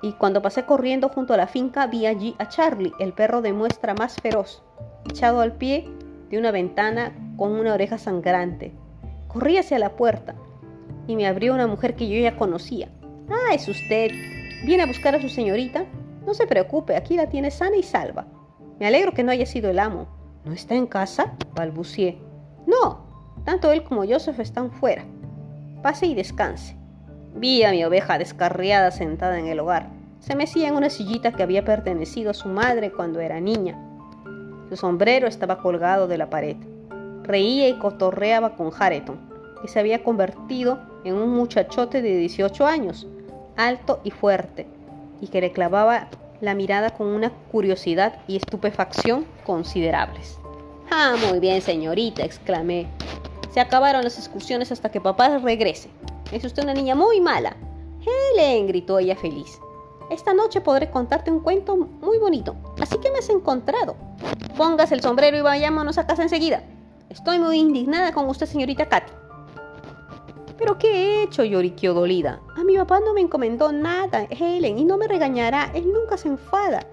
Y 0.02 0.14
cuando 0.14 0.42
pasé 0.42 0.66
corriendo 0.66 1.10
junto 1.10 1.34
a 1.34 1.38
la 1.38 1.48
finca 1.48 1.88
vi 1.88 2.06
allí 2.06 2.36
a 2.38 2.48
Charlie, 2.48 2.94
el 3.00 3.14
perro 3.14 3.42
de 3.42 3.54
muestra 3.54 3.94
más 3.94 4.16
feroz, 4.22 4.64
echado 5.10 5.42
al 5.42 5.54
pie 5.54 5.90
de 6.30 6.38
una 6.38 6.52
ventana 6.52 7.14
con 7.38 7.52
una 7.52 7.74
oreja 7.74 7.98
sangrante. 7.98 8.74
Corrí 9.28 9.58
hacia 9.58 9.80
la 9.80 9.96
puerta 9.96 10.36
y 11.08 11.16
me 11.16 11.28
abrió 11.28 11.54
una 11.54 11.68
mujer 11.68 11.96
que 11.96 12.08
yo 12.08 12.20
ya 12.20 12.38
conocía. 12.38 12.90
Ah, 13.30 13.54
es 13.54 13.68
usted. 13.68 14.12
¿Viene 14.66 14.84
a 14.84 14.88
buscar 14.88 15.16
a 15.16 15.22
su 15.22 15.30
señorita? 15.30 15.86
No 16.26 16.34
se 16.34 16.48
preocupe, 16.48 16.96
aquí 16.96 17.16
la 17.16 17.28
tiene 17.30 17.50
sana 17.50 17.78
y 17.78 17.84
salva. 17.84 18.28
Me 18.80 18.88
alegro 18.88 19.14
que 19.14 19.24
no 19.24 19.32
haya 19.32 19.46
sido 19.46 19.70
el 19.70 19.80
amo. 19.80 20.19
¿No 20.50 20.56
está 20.56 20.74
en 20.74 20.88
casa? 20.88 21.36
balbucié. 21.54 22.18
No, 22.66 23.06
tanto 23.46 23.72
él 23.72 23.84
como 23.84 24.04
Joseph 24.04 24.40
están 24.40 24.72
fuera. 24.72 25.04
Pase 25.84 26.08
y 26.08 26.16
descanse. 26.16 26.76
Vi 27.36 27.62
a 27.64 27.70
mi 27.70 27.86
oveja 27.86 28.18
descarriada 28.18 28.90
sentada 28.90 29.38
en 29.38 29.46
el 29.46 29.60
hogar. 29.60 29.92
Se 30.22 30.36
mecía 30.36 30.70
en 30.70 30.76
una 30.76 30.90
sillita 30.90 31.34
que 31.34 31.44
había 31.44 31.64
pertenecido 31.64 32.32
a 32.32 32.34
su 32.34 32.50
madre 32.50 32.92
cuando 32.92 33.20
era 33.20 33.40
niña. 33.40 33.78
Su 34.70 34.76
sombrero 34.76 35.28
estaba 35.28 35.60
colgado 35.60 36.08
de 36.08 36.18
la 36.18 36.32
pared. 36.32 36.58
Reía 37.22 37.70
y 37.70 37.78
cotorreaba 37.78 38.56
con 38.56 38.72
Hareton, 38.76 39.20
que 39.62 39.68
se 39.68 39.80
había 39.80 40.04
convertido 40.04 40.80
en 41.04 41.14
un 41.14 41.30
muchachote 41.30 42.02
de 42.02 42.18
18 42.18 42.66
años, 42.66 43.06
alto 43.56 44.00
y 44.04 44.10
fuerte, 44.10 44.66
y 45.22 45.28
que 45.28 45.42
le 45.42 45.52
clavaba 45.52 46.08
la 46.42 46.56
mirada 46.56 46.90
con 46.90 47.06
una 47.06 47.30
curiosidad 47.52 48.16
y 48.28 48.38
estupefacción 48.38 49.26
considerables. 49.46 50.39
Ah, 50.92 51.16
muy 51.30 51.40
bien, 51.40 51.62
señorita, 51.62 52.24
exclamé. 52.24 52.88
Se 53.54 53.60
acabaron 53.60 54.04
las 54.04 54.18
excursiones 54.18 54.72
hasta 54.72 54.90
que 54.90 55.00
papá 55.00 55.38
regrese. 55.38 55.90
Es 56.32 56.44
usted 56.44 56.64
una 56.64 56.74
niña 56.74 56.96
muy 56.96 57.22
mala. 57.22 57.56
Helen, 58.36 58.68
gritó 58.68 58.98
ella 58.98 59.16
feliz. 59.16 59.60
Esta 60.10 60.34
noche 60.34 60.62
podré 60.62 60.90
contarte 60.90 61.30
un 61.30 61.42
cuento 61.42 61.78
muy 61.78 62.18
bonito. 62.18 62.56
Así 62.82 62.98
que 62.98 63.12
me 63.12 63.20
has 63.20 63.30
encontrado. 63.30 63.96
Póngase 64.58 64.96
el 64.96 65.02
sombrero 65.02 65.38
y 65.38 65.42
vayámonos 65.42 66.00
a 66.00 66.08
casa 66.08 66.24
enseguida. 66.24 66.64
Estoy 67.10 67.38
muy 67.38 67.60
indignada 67.60 68.12
con 68.12 68.28
usted, 68.28 68.48
señorita 68.48 68.90
Katy. 68.90 69.14
¿Pero 70.58 70.78
qué 70.80 70.92
he 70.92 71.24
hecho? 71.24 71.44
lloriqueó 71.44 71.94
dolida. 71.94 72.42
A 72.58 72.64
mi 72.64 72.76
papá 72.76 73.00
no 73.00 73.14
me 73.14 73.22
encomendó 73.22 73.72
nada, 73.72 74.28
Helen, 74.30 74.80
y 74.80 74.86
no 74.86 74.98
me 74.98 75.08
regañará. 75.08 75.72
Él 75.76 75.92
nunca 75.94 76.18
se 76.18 76.28
enfada. 76.28 76.86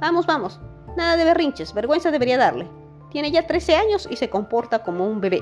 Vamos, 0.00 0.26
vamos. 0.26 0.58
Nada 0.96 1.16
de 1.16 1.24
berrinches. 1.24 1.74
Vergüenza 1.74 2.10
debería 2.10 2.38
darle. 2.38 2.68
Tiene 3.14 3.30
ya 3.30 3.46
13 3.46 3.76
años 3.76 4.08
y 4.10 4.16
se 4.16 4.28
comporta 4.28 4.80
como 4.80 5.06
un 5.06 5.20
bebé. 5.20 5.40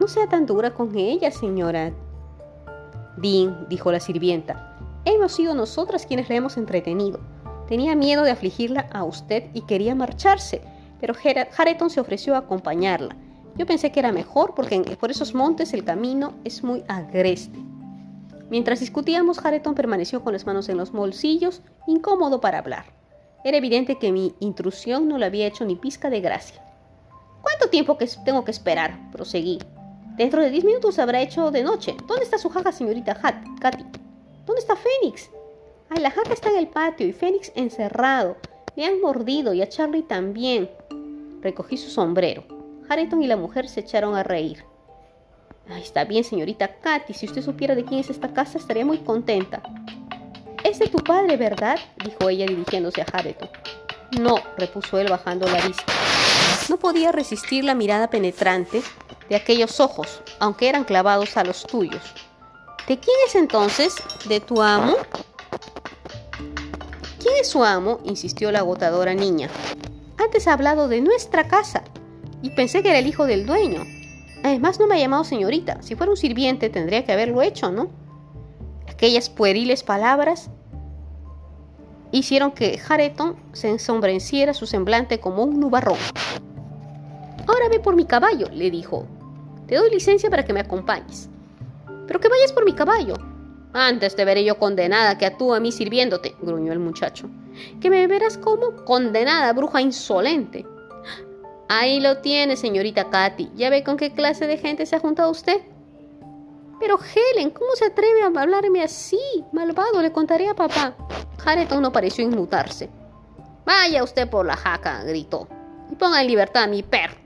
No 0.00 0.08
sea 0.08 0.26
tan 0.26 0.46
dura 0.46 0.74
con 0.74 0.98
ella, 0.98 1.30
señora. 1.30 1.92
Dean, 3.16 3.68
dijo 3.68 3.92
la 3.92 4.00
sirvienta. 4.00 4.76
Hemos 5.04 5.30
sido 5.30 5.54
nosotras 5.54 6.06
quienes 6.06 6.28
la 6.28 6.34
hemos 6.34 6.56
entretenido. 6.56 7.20
Tenía 7.68 7.94
miedo 7.94 8.24
de 8.24 8.32
afligirla 8.32 8.88
a 8.90 9.04
usted 9.04 9.44
y 9.54 9.60
quería 9.60 9.94
marcharse, 9.94 10.60
pero 11.00 11.14
Hareton 11.56 11.88
se 11.88 12.00
ofreció 12.00 12.34
a 12.34 12.38
acompañarla. 12.38 13.14
Yo 13.54 13.64
pensé 13.64 13.92
que 13.92 14.00
era 14.00 14.10
mejor 14.10 14.56
porque 14.56 14.80
por 14.98 15.12
esos 15.12 15.34
montes 15.34 15.72
el 15.72 15.84
camino 15.84 16.32
es 16.42 16.64
muy 16.64 16.82
agreste. 16.88 17.60
Mientras 18.50 18.80
discutíamos, 18.80 19.38
Hareton 19.44 19.76
permaneció 19.76 20.24
con 20.24 20.32
las 20.32 20.46
manos 20.46 20.68
en 20.68 20.78
los 20.78 20.90
bolsillos, 20.90 21.62
incómodo 21.86 22.40
para 22.40 22.58
hablar. 22.58 22.97
Era 23.44 23.56
evidente 23.56 23.98
que 23.98 24.12
mi 24.12 24.34
intrusión 24.40 25.08
no 25.08 25.18
le 25.18 25.26
había 25.26 25.46
hecho 25.46 25.64
ni 25.64 25.76
pizca 25.76 26.10
de 26.10 26.20
gracia. 26.20 26.60
¿Cuánto 27.42 27.70
tiempo 27.70 27.96
que 27.96 28.08
tengo 28.24 28.44
que 28.44 28.50
esperar? 28.50 29.10
Proseguí. 29.12 29.58
Dentro 30.16 30.42
de 30.42 30.50
diez 30.50 30.64
minutos 30.64 30.98
habrá 30.98 31.20
hecho 31.20 31.52
de 31.52 31.62
noche. 31.62 31.96
¿Dónde 32.08 32.24
está 32.24 32.38
su 32.38 32.48
jaja, 32.48 32.72
señorita 32.72 33.14
Katy? 33.14 33.84
¿Dónde 34.44 34.60
está 34.60 34.74
Fénix? 34.74 35.30
Ay, 35.88 36.02
la 36.02 36.10
jaja 36.10 36.32
está 36.32 36.50
en 36.50 36.58
el 36.58 36.68
patio 36.68 37.06
y 37.06 37.12
Fénix 37.12 37.52
encerrado. 37.54 38.36
Le 38.74 38.84
han 38.84 39.00
mordido 39.00 39.54
y 39.54 39.62
a 39.62 39.68
Charlie 39.68 40.02
también. 40.02 40.68
Recogí 41.40 41.76
su 41.76 41.90
sombrero. 41.90 42.42
Hareton 42.88 43.22
y 43.22 43.28
la 43.28 43.36
mujer 43.36 43.68
se 43.68 43.80
echaron 43.80 44.16
a 44.16 44.24
reír. 44.24 44.64
está 45.80 46.04
bien, 46.04 46.24
señorita 46.24 46.80
Katy. 46.80 47.14
Si 47.14 47.26
usted 47.26 47.42
supiera 47.42 47.76
de 47.76 47.84
quién 47.84 48.00
es 48.00 48.10
esta 48.10 48.32
casa, 48.32 48.58
estaría 48.58 48.84
muy 48.84 48.98
contenta. 48.98 49.62
Es 50.64 50.78
de 50.78 50.88
tu 50.88 50.98
padre, 50.98 51.36
¿verdad? 51.36 51.78
dijo 52.04 52.28
ella 52.28 52.46
dirigiéndose 52.46 53.02
a 53.02 53.06
Hareton. 53.12 53.48
No, 54.18 54.36
repuso 54.56 54.98
él 54.98 55.08
bajando 55.08 55.46
la 55.46 55.60
vista. 55.66 55.92
No 56.68 56.78
podía 56.78 57.12
resistir 57.12 57.64
la 57.64 57.74
mirada 57.74 58.10
penetrante 58.10 58.82
de 59.28 59.36
aquellos 59.36 59.80
ojos, 59.80 60.22
aunque 60.38 60.68
eran 60.68 60.84
clavados 60.84 61.36
a 61.36 61.44
los 61.44 61.66
tuyos. 61.66 62.02
¿De 62.86 62.98
quién 62.98 63.16
es 63.26 63.34
entonces? 63.34 63.94
¿De 64.28 64.40
tu 64.40 64.62
amo? 64.62 64.96
¿Quién 67.20 67.34
es 67.40 67.48
su 67.48 67.62
amo? 67.62 68.00
insistió 68.04 68.50
la 68.50 68.60
agotadora 68.60 69.14
niña. 69.14 69.50
Antes 70.16 70.48
ha 70.48 70.54
hablado 70.54 70.88
de 70.88 71.00
nuestra 71.00 71.46
casa 71.46 71.84
y 72.42 72.50
pensé 72.50 72.82
que 72.82 72.88
era 72.88 72.98
el 72.98 73.06
hijo 73.06 73.26
del 73.26 73.46
dueño. 73.46 73.84
Además 74.42 74.78
no 74.78 74.86
me 74.86 74.96
ha 74.96 74.98
llamado 74.98 75.24
señorita. 75.24 75.82
Si 75.82 75.96
fuera 75.96 76.10
un 76.10 76.16
sirviente 76.16 76.70
tendría 76.70 77.04
que 77.04 77.12
haberlo 77.12 77.42
hecho, 77.42 77.70
¿no? 77.70 77.90
Aquellas 78.98 79.30
pueriles 79.30 79.84
palabras 79.84 80.50
hicieron 82.10 82.50
que 82.50 82.80
Hareton 82.88 83.36
se 83.52 83.68
ensombreciera 83.68 84.52
su 84.54 84.66
semblante 84.66 85.20
como 85.20 85.44
un 85.44 85.60
nubarrón. 85.60 85.98
Ahora 87.46 87.68
ve 87.70 87.78
por 87.78 87.94
mi 87.94 88.06
caballo, 88.06 88.48
le 88.52 88.72
dijo. 88.72 89.06
Te 89.68 89.76
doy 89.76 89.88
licencia 89.88 90.28
para 90.30 90.44
que 90.44 90.52
me 90.52 90.58
acompañes. 90.58 91.30
Pero 92.08 92.18
que 92.18 92.28
vayas 92.28 92.52
por 92.52 92.64
mi 92.64 92.72
caballo. 92.72 93.14
Antes 93.72 94.16
te 94.16 94.24
veré 94.24 94.42
yo 94.42 94.58
condenada 94.58 95.16
que 95.16 95.30
tú 95.30 95.54
a 95.54 95.60
mí 95.60 95.70
sirviéndote, 95.70 96.34
gruñó 96.42 96.72
el 96.72 96.80
muchacho. 96.80 97.30
Que 97.80 97.90
me 97.90 98.04
verás 98.08 98.36
como 98.36 98.84
condenada, 98.84 99.52
bruja 99.52 99.80
insolente. 99.80 100.66
Ahí 101.68 102.00
lo 102.00 102.18
tiene, 102.18 102.56
señorita 102.56 103.10
Katy. 103.10 103.52
¿Ya 103.54 103.70
ve 103.70 103.84
con 103.84 103.96
qué 103.96 104.12
clase 104.12 104.48
de 104.48 104.58
gente 104.58 104.86
se 104.86 104.96
ha 104.96 104.98
juntado 104.98 105.30
usted? 105.30 105.60
Pero 106.80 106.98
Helen, 106.98 107.50
¿cómo 107.50 107.74
se 107.74 107.86
atreve 107.86 108.22
a 108.22 108.26
hablarme 108.26 108.82
así? 108.82 109.18
Malvado, 109.52 110.00
le 110.00 110.12
contaré 110.12 110.48
a 110.48 110.54
papá. 110.54 110.94
Hareton 111.44 111.82
no 111.82 111.92
pareció 111.92 112.24
inmutarse. 112.24 112.88
Vaya 113.64 114.04
usted 114.04 114.28
por 114.30 114.46
la 114.46 114.56
jaca, 114.56 115.02
gritó, 115.02 115.48
y 115.90 115.96
ponga 115.96 116.20
en 116.20 116.28
libertad 116.28 116.64
a 116.64 116.68
mi 116.68 116.82
perro. 116.82 117.16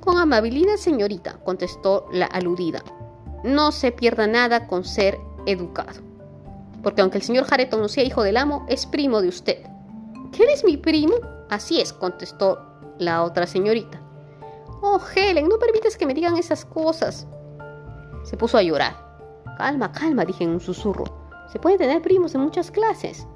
Con 0.00 0.18
amabilidad, 0.18 0.76
señorita, 0.76 1.38
contestó 1.44 2.06
la 2.12 2.26
aludida. 2.26 2.82
No 3.44 3.72
se 3.72 3.92
pierda 3.92 4.26
nada 4.26 4.66
con 4.66 4.84
ser 4.84 5.18
educado. 5.46 6.00
Porque 6.82 7.02
aunque 7.02 7.18
el 7.18 7.24
señor 7.24 7.46
Hareton 7.50 7.80
no 7.80 7.88
sea 7.88 8.04
hijo 8.04 8.22
del 8.22 8.36
amo, 8.36 8.64
es 8.68 8.86
primo 8.86 9.20
de 9.20 9.28
usted. 9.28 9.62
¿Quién 10.32 10.48
es 10.48 10.64
mi 10.64 10.76
primo? 10.76 11.14
Así 11.50 11.80
es, 11.80 11.92
contestó 11.92 12.58
la 12.98 13.22
otra 13.22 13.46
señorita. 13.46 14.00
Oh, 14.80 15.00
Helen, 15.14 15.48
no 15.48 15.58
permites 15.58 15.98
que 15.98 16.06
me 16.06 16.14
digan 16.14 16.36
esas 16.38 16.64
cosas. 16.64 17.26
Se 18.22 18.36
puso 18.36 18.58
a 18.58 18.62
llorar. 18.62 18.96
Calma, 19.56 19.92
calma, 19.92 20.24
dije 20.24 20.44
en 20.44 20.50
un 20.50 20.60
susurro. 20.60 21.04
Se 21.52 21.58
puede 21.58 21.78
tener 21.78 22.02
primos 22.02 22.34
en 22.34 22.42
muchas 22.42 22.70
clases. 22.70 23.26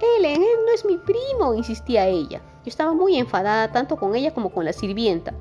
Helen, 0.00 0.42
él 0.42 0.58
no 0.66 0.72
es 0.72 0.84
mi 0.84 0.98
primo, 0.98 1.54
insistía 1.54 2.06
ella. 2.06 2.40
Yo 2.64 2.68
estaba 2.68 2.92
muy 2.92 3.18
enfadada 3.18 3.72
tanto 3.72 3.96
con 3.96 4.14
ella 4.14 4.34
como 4.34 4.50
con 4.50 4.64
la 4.64 4.72
sirvienta. 4.72 5.34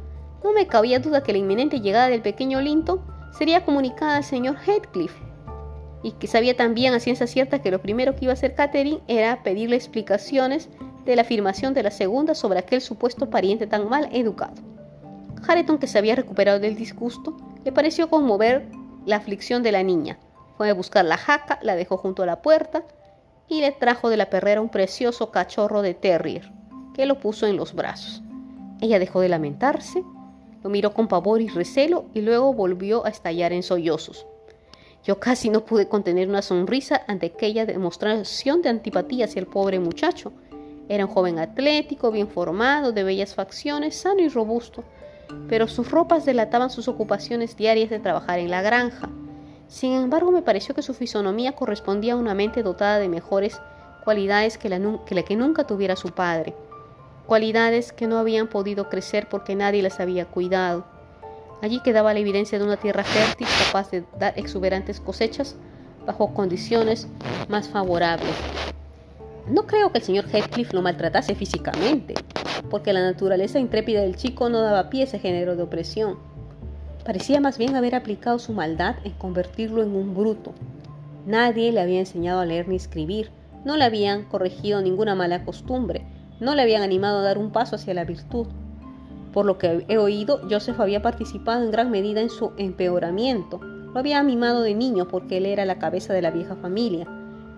No 0.44 0.54
me 0.54 0.68
cabía 0.68 1.00
duda 1.00 1.24
que 1.24 1.32
la 1.32 1.40
inminente 1.40 1.82
llegada 1.82 2.08
del 2.08 2.22
pequeño 2.22 2.62
Linton 2.62 3.02
sería 3.38 3.66
comunicada 3.66 4.18
al 4.18 4.24
señor 4.24 4.58
Heathcliff, 4.58 5.14
y 6.06 6.12
que 6.12 6.28
sabía 6.28 6.56
también 6.56 6.94
a 6.94 7.00
ciencia 7.00 7.26
cierta 7.26 7.64
que 7.64 7.72
lo 7.72 7.82
primero 7.82 8.16
que 8.16 8.26
iba 8.26 8.32
a 8.32 8.36
hacer 8.36 8.54
Catherine 8.54 9.02
era 9.08 9.42
pedirle 9.42 9.76
explicaciones 9.76 10.70
de 11.04 11.16
la 11.16 11.24
afirmación 11.24 11.74
de 11.74 11.82
la 11.82 11.90
segunda 11.90 12.36
sobre 12.36 12.60
aquel 12.60 12.82
supuesto 12.82 13.30
pariente 13.30 13.66
tan 13.66 13.90
mal 13.90 14.10
educado. 14.12 14.54
Hareton, 15.48 15.80
que 15.80 15.88
se 15.88 15.98
había 15.98 16.16
recuperado 16.16 16.60
del 16.60 16.76
disgusto, 16.76 17.36
le 17.66 17.72
pareció 17.72 18.10
conmover 18.10 18.68
la 19.06 19.18
aflicción 19.18 19.64
de 19.64 19.72
la 19.72 19.84
niña. 19.84 20.20
Fue 20.56 20.70
a 20.70 20.74
buscar 20.74 21.04
la 21.04 21.18
jaca, 21.18 21.60
la 21.64 21.76
dejó 21.76 21.98
junto 21.98 22.24
a 22.24 22.28
la 22.28 22.42
puerta 22.42 22.86
y 23.50 23.60
le 23.60 23.72
trajo 23.72 24.10
de 24.10 24.18
la 24.18 24.30
perrera 24.30 24.62
un 24.62 24.70
precioso 24.70 25.32
cachorro 25.32 25.82
de 25.82 25.96
terrier, 25.96 26.52
que 26.94 27.08
lo 27.08 27.20
puso 27.20 27.48
en 27.48 27.58
los 27.58 27.74
brazos. 27.74 28.22
Ella 28.82 29.00
dejó 29.00 29.20
de 29.20 29.30
lamentarse, 29.30 30.04
lo 30.64 30.70
miró 30.70 30.94
con 30.94 31.08
pavor 31.08 31.42
y 31.42 31.48
recelo 31.48 32.06
y 32.14 32.22
luego 32.22 32.54
volvió 32.54 33.06
a 33.06 33.10
estallar 33.10 33.52
en 33.52 33.64
sollozos. 33.64 34.28
Yo 35.04 35.20
casi 35.20 35.50
no 35.50 35.66
pude 35.66 35.88
contener 35.88 36.30
una 36.30 36.42
sonrisa 36.42 37.04
ante 37.08 37.28
aquella 37.28 37.66
demostración 37.66 38.62
de 38.62 38.70
antipatía 38.70 39.26
hacia 39.26 39.40
el 39.40 39.48
pobre 39.48 39.80
muchacho. 39.80 40.34
Era 40.88 41.06
un 41.06 41.12
joven 41.12 41.40
atlético, 41.40 42.12
bien 42.12 42.28
formado, 42.28 42.92
de 42.92 43.04
bellas 43.04 43.34
facciones, 43.34 43.96
sano 43.96 44.22
y 44.22 44.30
robusto, 44.30 44.84
pero 45.48 45.68
sus 45.68 45.92
ropas 45.92 46.26
delataban 46.26 46.70
sus 46.70 46.88
ocupaciones 46.88 47.56
diarias 47.58 47.90
de 47.90 48.00
trabajar 48.00 48.40
en 48.40 48.52
la 48.52 48.62
granja. 48.62 49.10
Sin 49.68 49.94
embargo, 49.94 50.32
me 50.32 50.42
pareció 50.42 50.76
que 50.76 50.82
su 50.82 50.94
fisonomía 50.94 51.54
correspondía 51.54 52.14
a 52.14 52.18
una 52.18 52.34
mente 52.34 52.64
dotada 52.64 53.00
de 53.00 53.10
mejores 53.10 53.60
cualidades 54.04 54.58
que 54.58 54.70
la, 54.70 54.80
que 55.06 55.36
nunca 55.36 55.66
tuviera 55.66 55.96
su 55.96 56.10
padre, 56.10 56.56
cualidades 57.26 57.92
que 57.92 58.08
no 58.08 58.18
habían 58.18 58.48
podido 58.48 58.90
crecer 58.90 59.28
porque 59.30 59.56
nadie 59.56 59.82
las 59.82 60.00
había 60.00 60.26
cuidado. 60.26 60.86
Allí 61.62 61.82
quedaba 61.82 62.14
la 62.14 62.20
evidencia 62.20 62.60
de 62.60 62.66
una 62.66 62.78
tierra 62.78 63.04
fértil 63.04 63.48
capaz 63.66 63.90
de 63.90 64.04
dar 64.20 64.34
exuberantes 64.38 65.00
cosechas 65.00 65.56
bajo 66.06 66.34
condiciones 66.34 67.08
más 67.50 67.68
favorables. 67.68 68.75
No 69.48 69.68
creo 69.68 69.92
que 69.92 70.00
el 70.00 70.04
señor 70.04 70.26
Heathcliff 70.26 70.74
lo 70.74 70.82
maltratase 70.82 71.36
físicamente, 71.36 72.16
porque 72.72 72.94
la 72.94 73.04
naturaleza 73.04 73.60
intrépida 73.60 74.02
del 74.02 74.16
chico 74.16 74.50
no 74.50 74.62
daba 74.62 74.90
pie 74.90 75.02
a 75.02 75.04
ese 75.04 75.20
género 75.20 75.56
de 75.56 75.62
opresión. 75.62 76.18
Parecía 77.06 77.40
más 77.40 77.60
bien 77.60 77.76
haber 77.76 77.94
aplicado 77.94 78.40
su 78.40 78.54
maldad 78.54 78.96
en 79.04 79.12
convertirlo 79.14 79.84
en 79.84 79.96
un 79.96 80.16
bruto. 80.16 80.54
Nadie 81.28 81.72
le 81.72 81.80
había 81.80 82.00
enseñado 82.00 82.40
a 82.40 82.46
leer 82.46 82.68
ni 82.68 82.76
escribir, 82.76 83.30
no 83.64 83.78
le 83.78 83.84
habían 83.84 84.24
corregido 84.26 84.82
ninguna 84.82 85.14
mala 85.14 85.46
costumbre, 85.46 86.08
no 86.40 86.56
le 86.56 86.64
habían 86.64 86.82
animado 86.82 87.20
a 87.20 87.24
dar 87.24 87.38
un 87.38 87.52
paso 87.52 87.76
hacia 87.76 87.94
la 87.94 88.04
virtud. 88.04 88.48
Por 89.32 89.46
lo 89.46 89.60
que 89.60 89.86
he 89.88 89.98
oído, 90.00 90.42
Joseph 90.50 90.80
había 90.80 91.04
participado 91.04 91.64
en 91.64 91.70
gran 91.70 91.92
medida 91.92 92.22
en 92.22 92.32
su 92.32 92.54
empeoramiento. 92.58 93.60
Lo 93.60 94.00
había 94.00 94.24
mimado 94.24 94.62
de 94.62 94.74
niño 94.74 95.08
porque 95.08 95.38
él 95.38 95.46
era 95.46 95.66
la 95.66 95.78
cabeza 95.78 96.14
de 96.14 96.24
la 96.24 96.32
vieja 96.32 96.56
familia. 96.56 97.06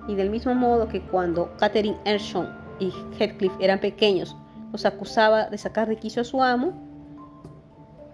Y 0.08 0.15
del 0.15 0.30
mismo 0.30 0.56
modo 0.56 0.88
que 0.88 1.02
cuando 1.02 1.52
Catherine 1.58 1.98
Ershaw 2.06 2.48
y 2.80 2.93
Heathcliff 3.20 3.54
eran 3.60 3.80
pequeños, 3.80 4.36
los 4.72 4.86
acusaba 4.86 5.50
de 5.50 5.58
sacar 5.58 5.88
de 5.88 5.98
quicio 5.98 6.22
a 6.22 6.26
su 6.26 6.41
amo, 6.41 6.74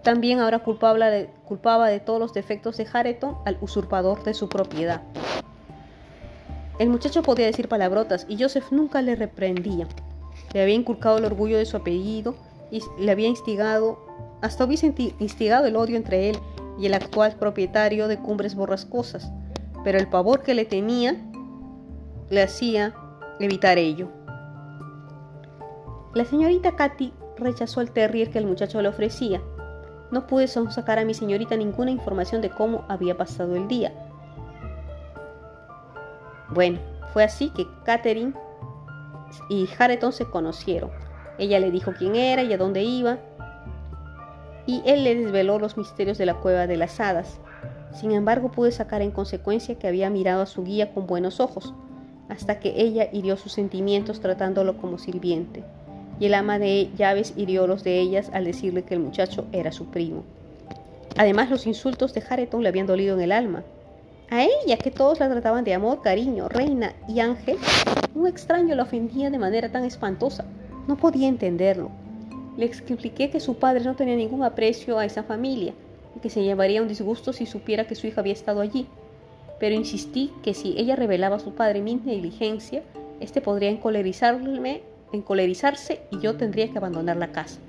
también 0.02 0.40
ahora 0.40 0.58
culpaba 0.58 1.06
de, 1.06 1.30
culpaba 1.46 1.88
de 1.88 1.98
todos 1.98 2.20
los 2.20 2.34
defectos 2.34 2.76
de 2.76 2.86
Hareton 2.92 3.38
al 3.46 3.56
usurpador 3.60 4.22
de 4.22 4.34
su 4.34 4.48
propiedad. 4.48 5.02
El 6.78 6.90
muchacho 6.90 7.22
podía 7.22 7.46
decir 7.46 7.68
palabrotas 7.68 8.26
y 8.28 8.40
Joseph 8.40 8.70
nunca 8.70 9.00
le 9.00 9.16
reprendía. 9.16 9.88
Le 10.52 10.62
había 10.62 10.74
inculcado 10.74 11.18
el 11.18 11.24
orgullo 11.24 11.56
de 11.56 11.64
su 11.64 11.76
apellido 11.76 12.34
y 12.70 12.82
le 12.98 13.12
había 13.12 13.28
instigado, 13.28 13.98
hasta 14.42 14.64
hubiese 14.64 14.92
instigado 15.20 15.66
el 15.66 15.76
odio 15.76 15.96
entre 15.96 16.30
él 16.30 16.38
y 16.78 16.86
el 16.86 16.94
actual 16.94 17.34
propietario 17.36 18.08
de 18.08 18.18
Cumbres 18.18 18.54
Borrascosas, 18.54 19.30
pero 19.84 19.98
el 19.98 20.08
pavor 20.08 20.42
que 20.42 20.54
le 20.54 20.64
tenía 20.64 21.16
le 22.30 22.42
hacía 22.42 22.94
evitar 23.40 23.78
ello. 23.78 24.08
La 26.14 26.24
señorita 26.24 26.76
Katy 26.76 27.12
rechazó 27.36 27.80
el 27.80 27.90
terrier 27.90 28.30
que 28.30 28.38
el 28.38 28.46
muchacho 28.46 28.80
le 28.80 28.88
ofrecía. 28.88 29.42
No 30.10 30.26
pude 30.26 30.46
sacar 30.46 30.98
a 30.98 31.04
mi 31.04 31.14
señorita 31.14 31.56
ninguna 31.56 31.90
información 31.90 32.40
de 32.40 32.50
cómo 32.50 32.84
había 32.88 33.16
pasado 33.16 33.56
el 33.56 33.66
día. 33.66 33.92
Bueno, 36.50 36.78
fue 37.12 37.24
así 37.24 37.50
que 37.50 37.66
Catherine 37.84 38.32
y 39.48 39.68
Hareton 39.76 40.12
se 40.12 40.24
conocieron. 40.26 40.90
Ella 41.38 41.58
le 41.58 41.70
dijo 41.70 41.92
quién 41.98 42.14
era 42.14 42.42
y 42.44 42.52
a 42.52 42.58
dónde 42.58 42.82
iba, 42.84 43.18
y 44.66 44.82
él 44.86 45.04
le 45.04 45.14
desveló 45.16 45.58
los 45.58 45.76
misterios 45.76 46.16
de 46.16 46.26
la 46.26 46.34
cueva 46.34 46.66
de 46.66 46.76
las 46.76 47.00
hadas. 47.00 47.40
Sin 47.92 48.12
embargo, 48.12 48.50
pude 48.50 48.72
sacar 48.72 49.02
en 49.02 49.10
consecuencia 49.10 49.78
que 49.78 49.88
había 49.88 50.10
mirado 50.10 50.42
a 50.42 50.46
su 50.46 50.64
guía 50.64 50.92
con 50.94 51.06
buenos 51.06 51.40
ojos, 51.40 51.74
hasta 52.34 52.60
que 52.60 52.74
ella 52.76 53.08
hirió 53.12 53.36
sus 53.36 53.52
sentimientos 53.52 54.20
tratándolo 54.20 54.76
como 54.76 54.98
sirviente 54.98 55.62
y 56.18 56.26
el 56.26 56.34
ama 56.34 56.58
de 56.58 56.90
llaves 56.96 57.34
hirió 57.36 57.66
los 57.66 57.82
de 57.84 58.00
ellas 58.00 58.30
al 58.32 58.44
decirle 58.44 58.82
que 58.82 58.94
el 58.94 59.00
muchacho 59.00 59.46
era 59.52 59.72
su 59.72 59.86
primo. 59.86 60.24
Además, 61.16 61.50
los 61.50 61.66
insultos 61.66 62.12
de 62.14 62.22
Hareton 62.28 62.62
le 62.62 62.68
habían 62.68 62.86
dolido 62.86 63.16
en 63.16 63.22
el 63.22 63.32
alma. 63.32 63.62
A 64.30 64.42
ella, 64.42 64.76
que 64.76 64.90
todos 64.90 65.20
la 65.20 65.28
trataban 65.28 65.64
de 65.64 65.74
amor, 65.74 66.02
cariño, 66.02 66.48
reina 66.48 66.94
y 67.08 67.20
ángel, 67.20 67.58
un 68.14 68.26
extraño 68.26 68.74
la 68.74 68.82
ofendía 68.84 69.30
de 69.30 69.38
manera 69.38 69.70
tan 69.70 69.84
espantosa. 69.84 70.44
No 70.88 70.96
podía 70.96 71.28
entenderlo. 71.28 71.90
Le 72.56 72.66
expliqué 72.66 73.30
que 73.30 73.40
su 73.40 73.56
padre 73.56 73.84
no 73.84 73.96
tenía 73.96 74.16
ningún 74.16 74.44
aprecio 74.44 74.98
a 74.98 75.04
esa 75.04 75.22
familia 75.22 75.74
y 76.16 76.20
que 76.20 76.30
se 76.30 76.42
llevaría 76.42 76.82
un 76.82 76.88
disgusto 76.88 77.32
si 77.32 77.46
supiera 77.46 77.86
que 77.86 77.94
su 77.94 78.06
hija 78.06 78.20
había 78.20 78.32
estado 78.32 78.60
allí. 78.60 78.86
Pero 79.58 79.74
insistí 79.74 80.32
que 80.42 80.54
si 80.54 80.74
ella 80.78 80.96
revelaba 80.96 81.36
a 81.36 81.40
su 81.40 81.54
padre 81.54 81.80
mi 81.80 81.96
negligencia, 81.96 82.82
este 83.20 83.40
podría 83.40 83.70
encolerizarme 83.70 84.82
encolerizarse 85.14 86.02
y 86.10 86.18
yo 86.18 86.36
tendría 86.36 86.70
que 86.70 86.78
abandonar 86.78 87.16
la 87.16 87.32
casa. 87.32 87.60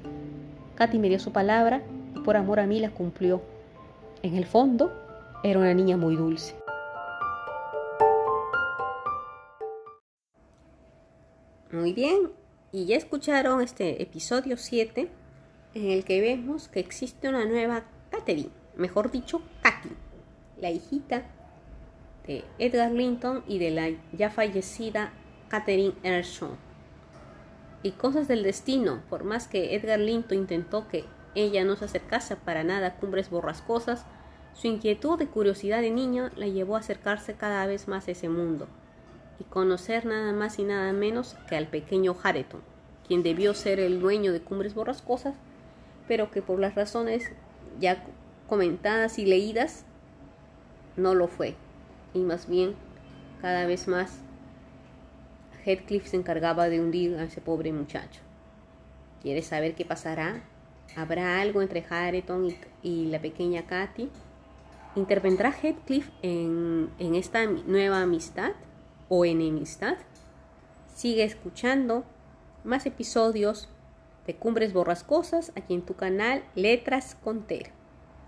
Katy 0.75 0.99
me 0.99 1.09
dio 1.09 1.19
su 1.19 1.31
palabra 1.31 1.81
y 2.15 2.19
por 2.19 2.35
amor 2.37 2.59
a 2.59 2.67
mí 2.67 2.79
la 2.79 2.89
cumplió. 2.89 3.41
En 4.23 4.35
el 4.35 4.45
fondo, 4.45 4.91
era 5.43 5.59
una 5.59 5.73
niña 5.73 5.97
muy 5.97 6.15
dulce. 6.15 6.55
Muy 11.71 11.93
bien, 11.93 12.31
y 12.71 12.85
ya 12.85 12.95
escucharon 12.95 13.61
este 13.61 14.01
episodio 14.01 14.57
7 14.57 15.09
en 15.73 15.91
el 15.91 16.05
que 16.05 16.21
vemos 16.21 16.67
que 16.67 16.79
existe 16.79 17.27
una 17.27 17.45
nueva 17.45 17.83
Catherine, 18.09 18.49
mejor 18.75 19.11
dicho, 19.11 19.41
Katy, 19.61 19.89
la 20.61 20.71
hijita 20.71 21.25
de 22.27 22.43
Edgar 22.59 22.91
Linton 22.91 23.43
y 23.47 23.59
de 23.59 23.71
la 23.71 23.89
ya 24.13 24.29
fallecida 24.29 25.11
Catherine 25.49 25.95
Ershaw 26.03 26.57
y 27.85 27.91
cosas 27.91 28.27
del 28.27 28.41
destino, 28.41 29.03
por 29.11 29.23
más 29.23 29.47
que 29.47 29.75
Edgar 29.75 29.99
Linton 29.99 30.39
intentó 30.39 30.87
que 30.87 31.05
ella 31.35 31.63
no 31.63 31.75
se 31.75 31.85
acercase 31.85 32.35
para 32.35 32.63
nada 32.63 32.87
a 32.87 32.95
cumbres 32.95 33.29
borrascosas, 33.29 34.07
su 34.55 34.65
inquietud 34.65 35.21
y 35.21 35.27
curiosidad 35.27 35.81
de 35.81 35.91
niño 35.91 36.31
la 36.35 36.47
llevó 36.47 36.77
a 36.77 36.79
acercarse 36.79 37.35
cada 37.35 37.67
vez 37.67 37.87
más 37.87 38.07
a 38.07 38.11
ese 38.11 38.27
mundo. 38.27 38.67
y 39.37 39.43
conocer 39.43 40.05
nada 40.05 40.31
más 40.31 40.57
y 40.59 40.63
nada 40.63 40.93
menos 40.93 41.35
que 41.49 41.57
al 41.57 41.67
pequeño 41.67 42.15
Hareton, 42.23 42.61
quien 43.05 43.21
debió 43.21 43.53
ser 43.53 43.81
el 43.81 43.99
dueño 43.99 44.31
de 44.31 44.39
Cumbres 44.39 44.73
Borrascosas, 44.73 45.35
pero 46.07 46.31
que 46.31 46.41
por 46.41 46.57
las 46.57 46.73
razones 46.73 47.29
ya 47.77 48.03
comentadas 48.47 49.19
y 49.19 49.25
leídas 49.25 49.83
no 50.95 51.13
lo 51.13 51.27
fue, 51.27 51.55
y 52.15 52.23
más 52.23 52.47
bien 52.47 52.75
cada 53.41 53.65
vez 53.65 53.87
más 53.87 54.11
Heathcliff 55.65 56.07
se 56.07 56.17
encargaba 56.17 56.69
de 56.69 56.79
hundir 56.79 57.15
a 57.15 57.23
ese 57.23 57.41
pobre 57.41 57.71
muchacho. 57.73 58.21
¿Quieres 59.21 59.47
saber 59.47 59.75
qué 59.75 59.83
pasará? 59.83 60.43
¿Habrá 60.95 61.41
algo 61.41 61.61
entre 61.61 61.83
Hareton 61.89 62.55
y, 62.83 63.05
la 63.05 63.19
pequeña 63.19 63.65
Katy? 63.65 64.09
¿Intervendrá 64.95 65.51
Heathcliff 65.51 66.09
en, 66.21 66.89
en 66.99 67.15
esta 67.15 67.45
nueva 67.45 68.01
amistad 68.01 68.51
o 69.09 69.25
enemistad? 69.25 69.97
Sigue 70.93 71.23
escuchando 71.23 72.05
más 72.63 72.85
episodios 72.85 73.67
de 74.27 74.35
Cumbres 74.35 74.73
Borrascosas 74.73 75.51
aquí 75.55 75.73
en 75.73 75.81
tu 75.81 75.95
canal 75.95 76.43
Letras 76.55 77.15
con 77.23 77.43
Ter. 77.43 77.71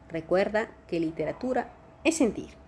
Recuerda 0.10 0.72
que 0.88 1.00
literatura 1.00 1.72
es 2.04 2.18
sentir. 2.18 2.67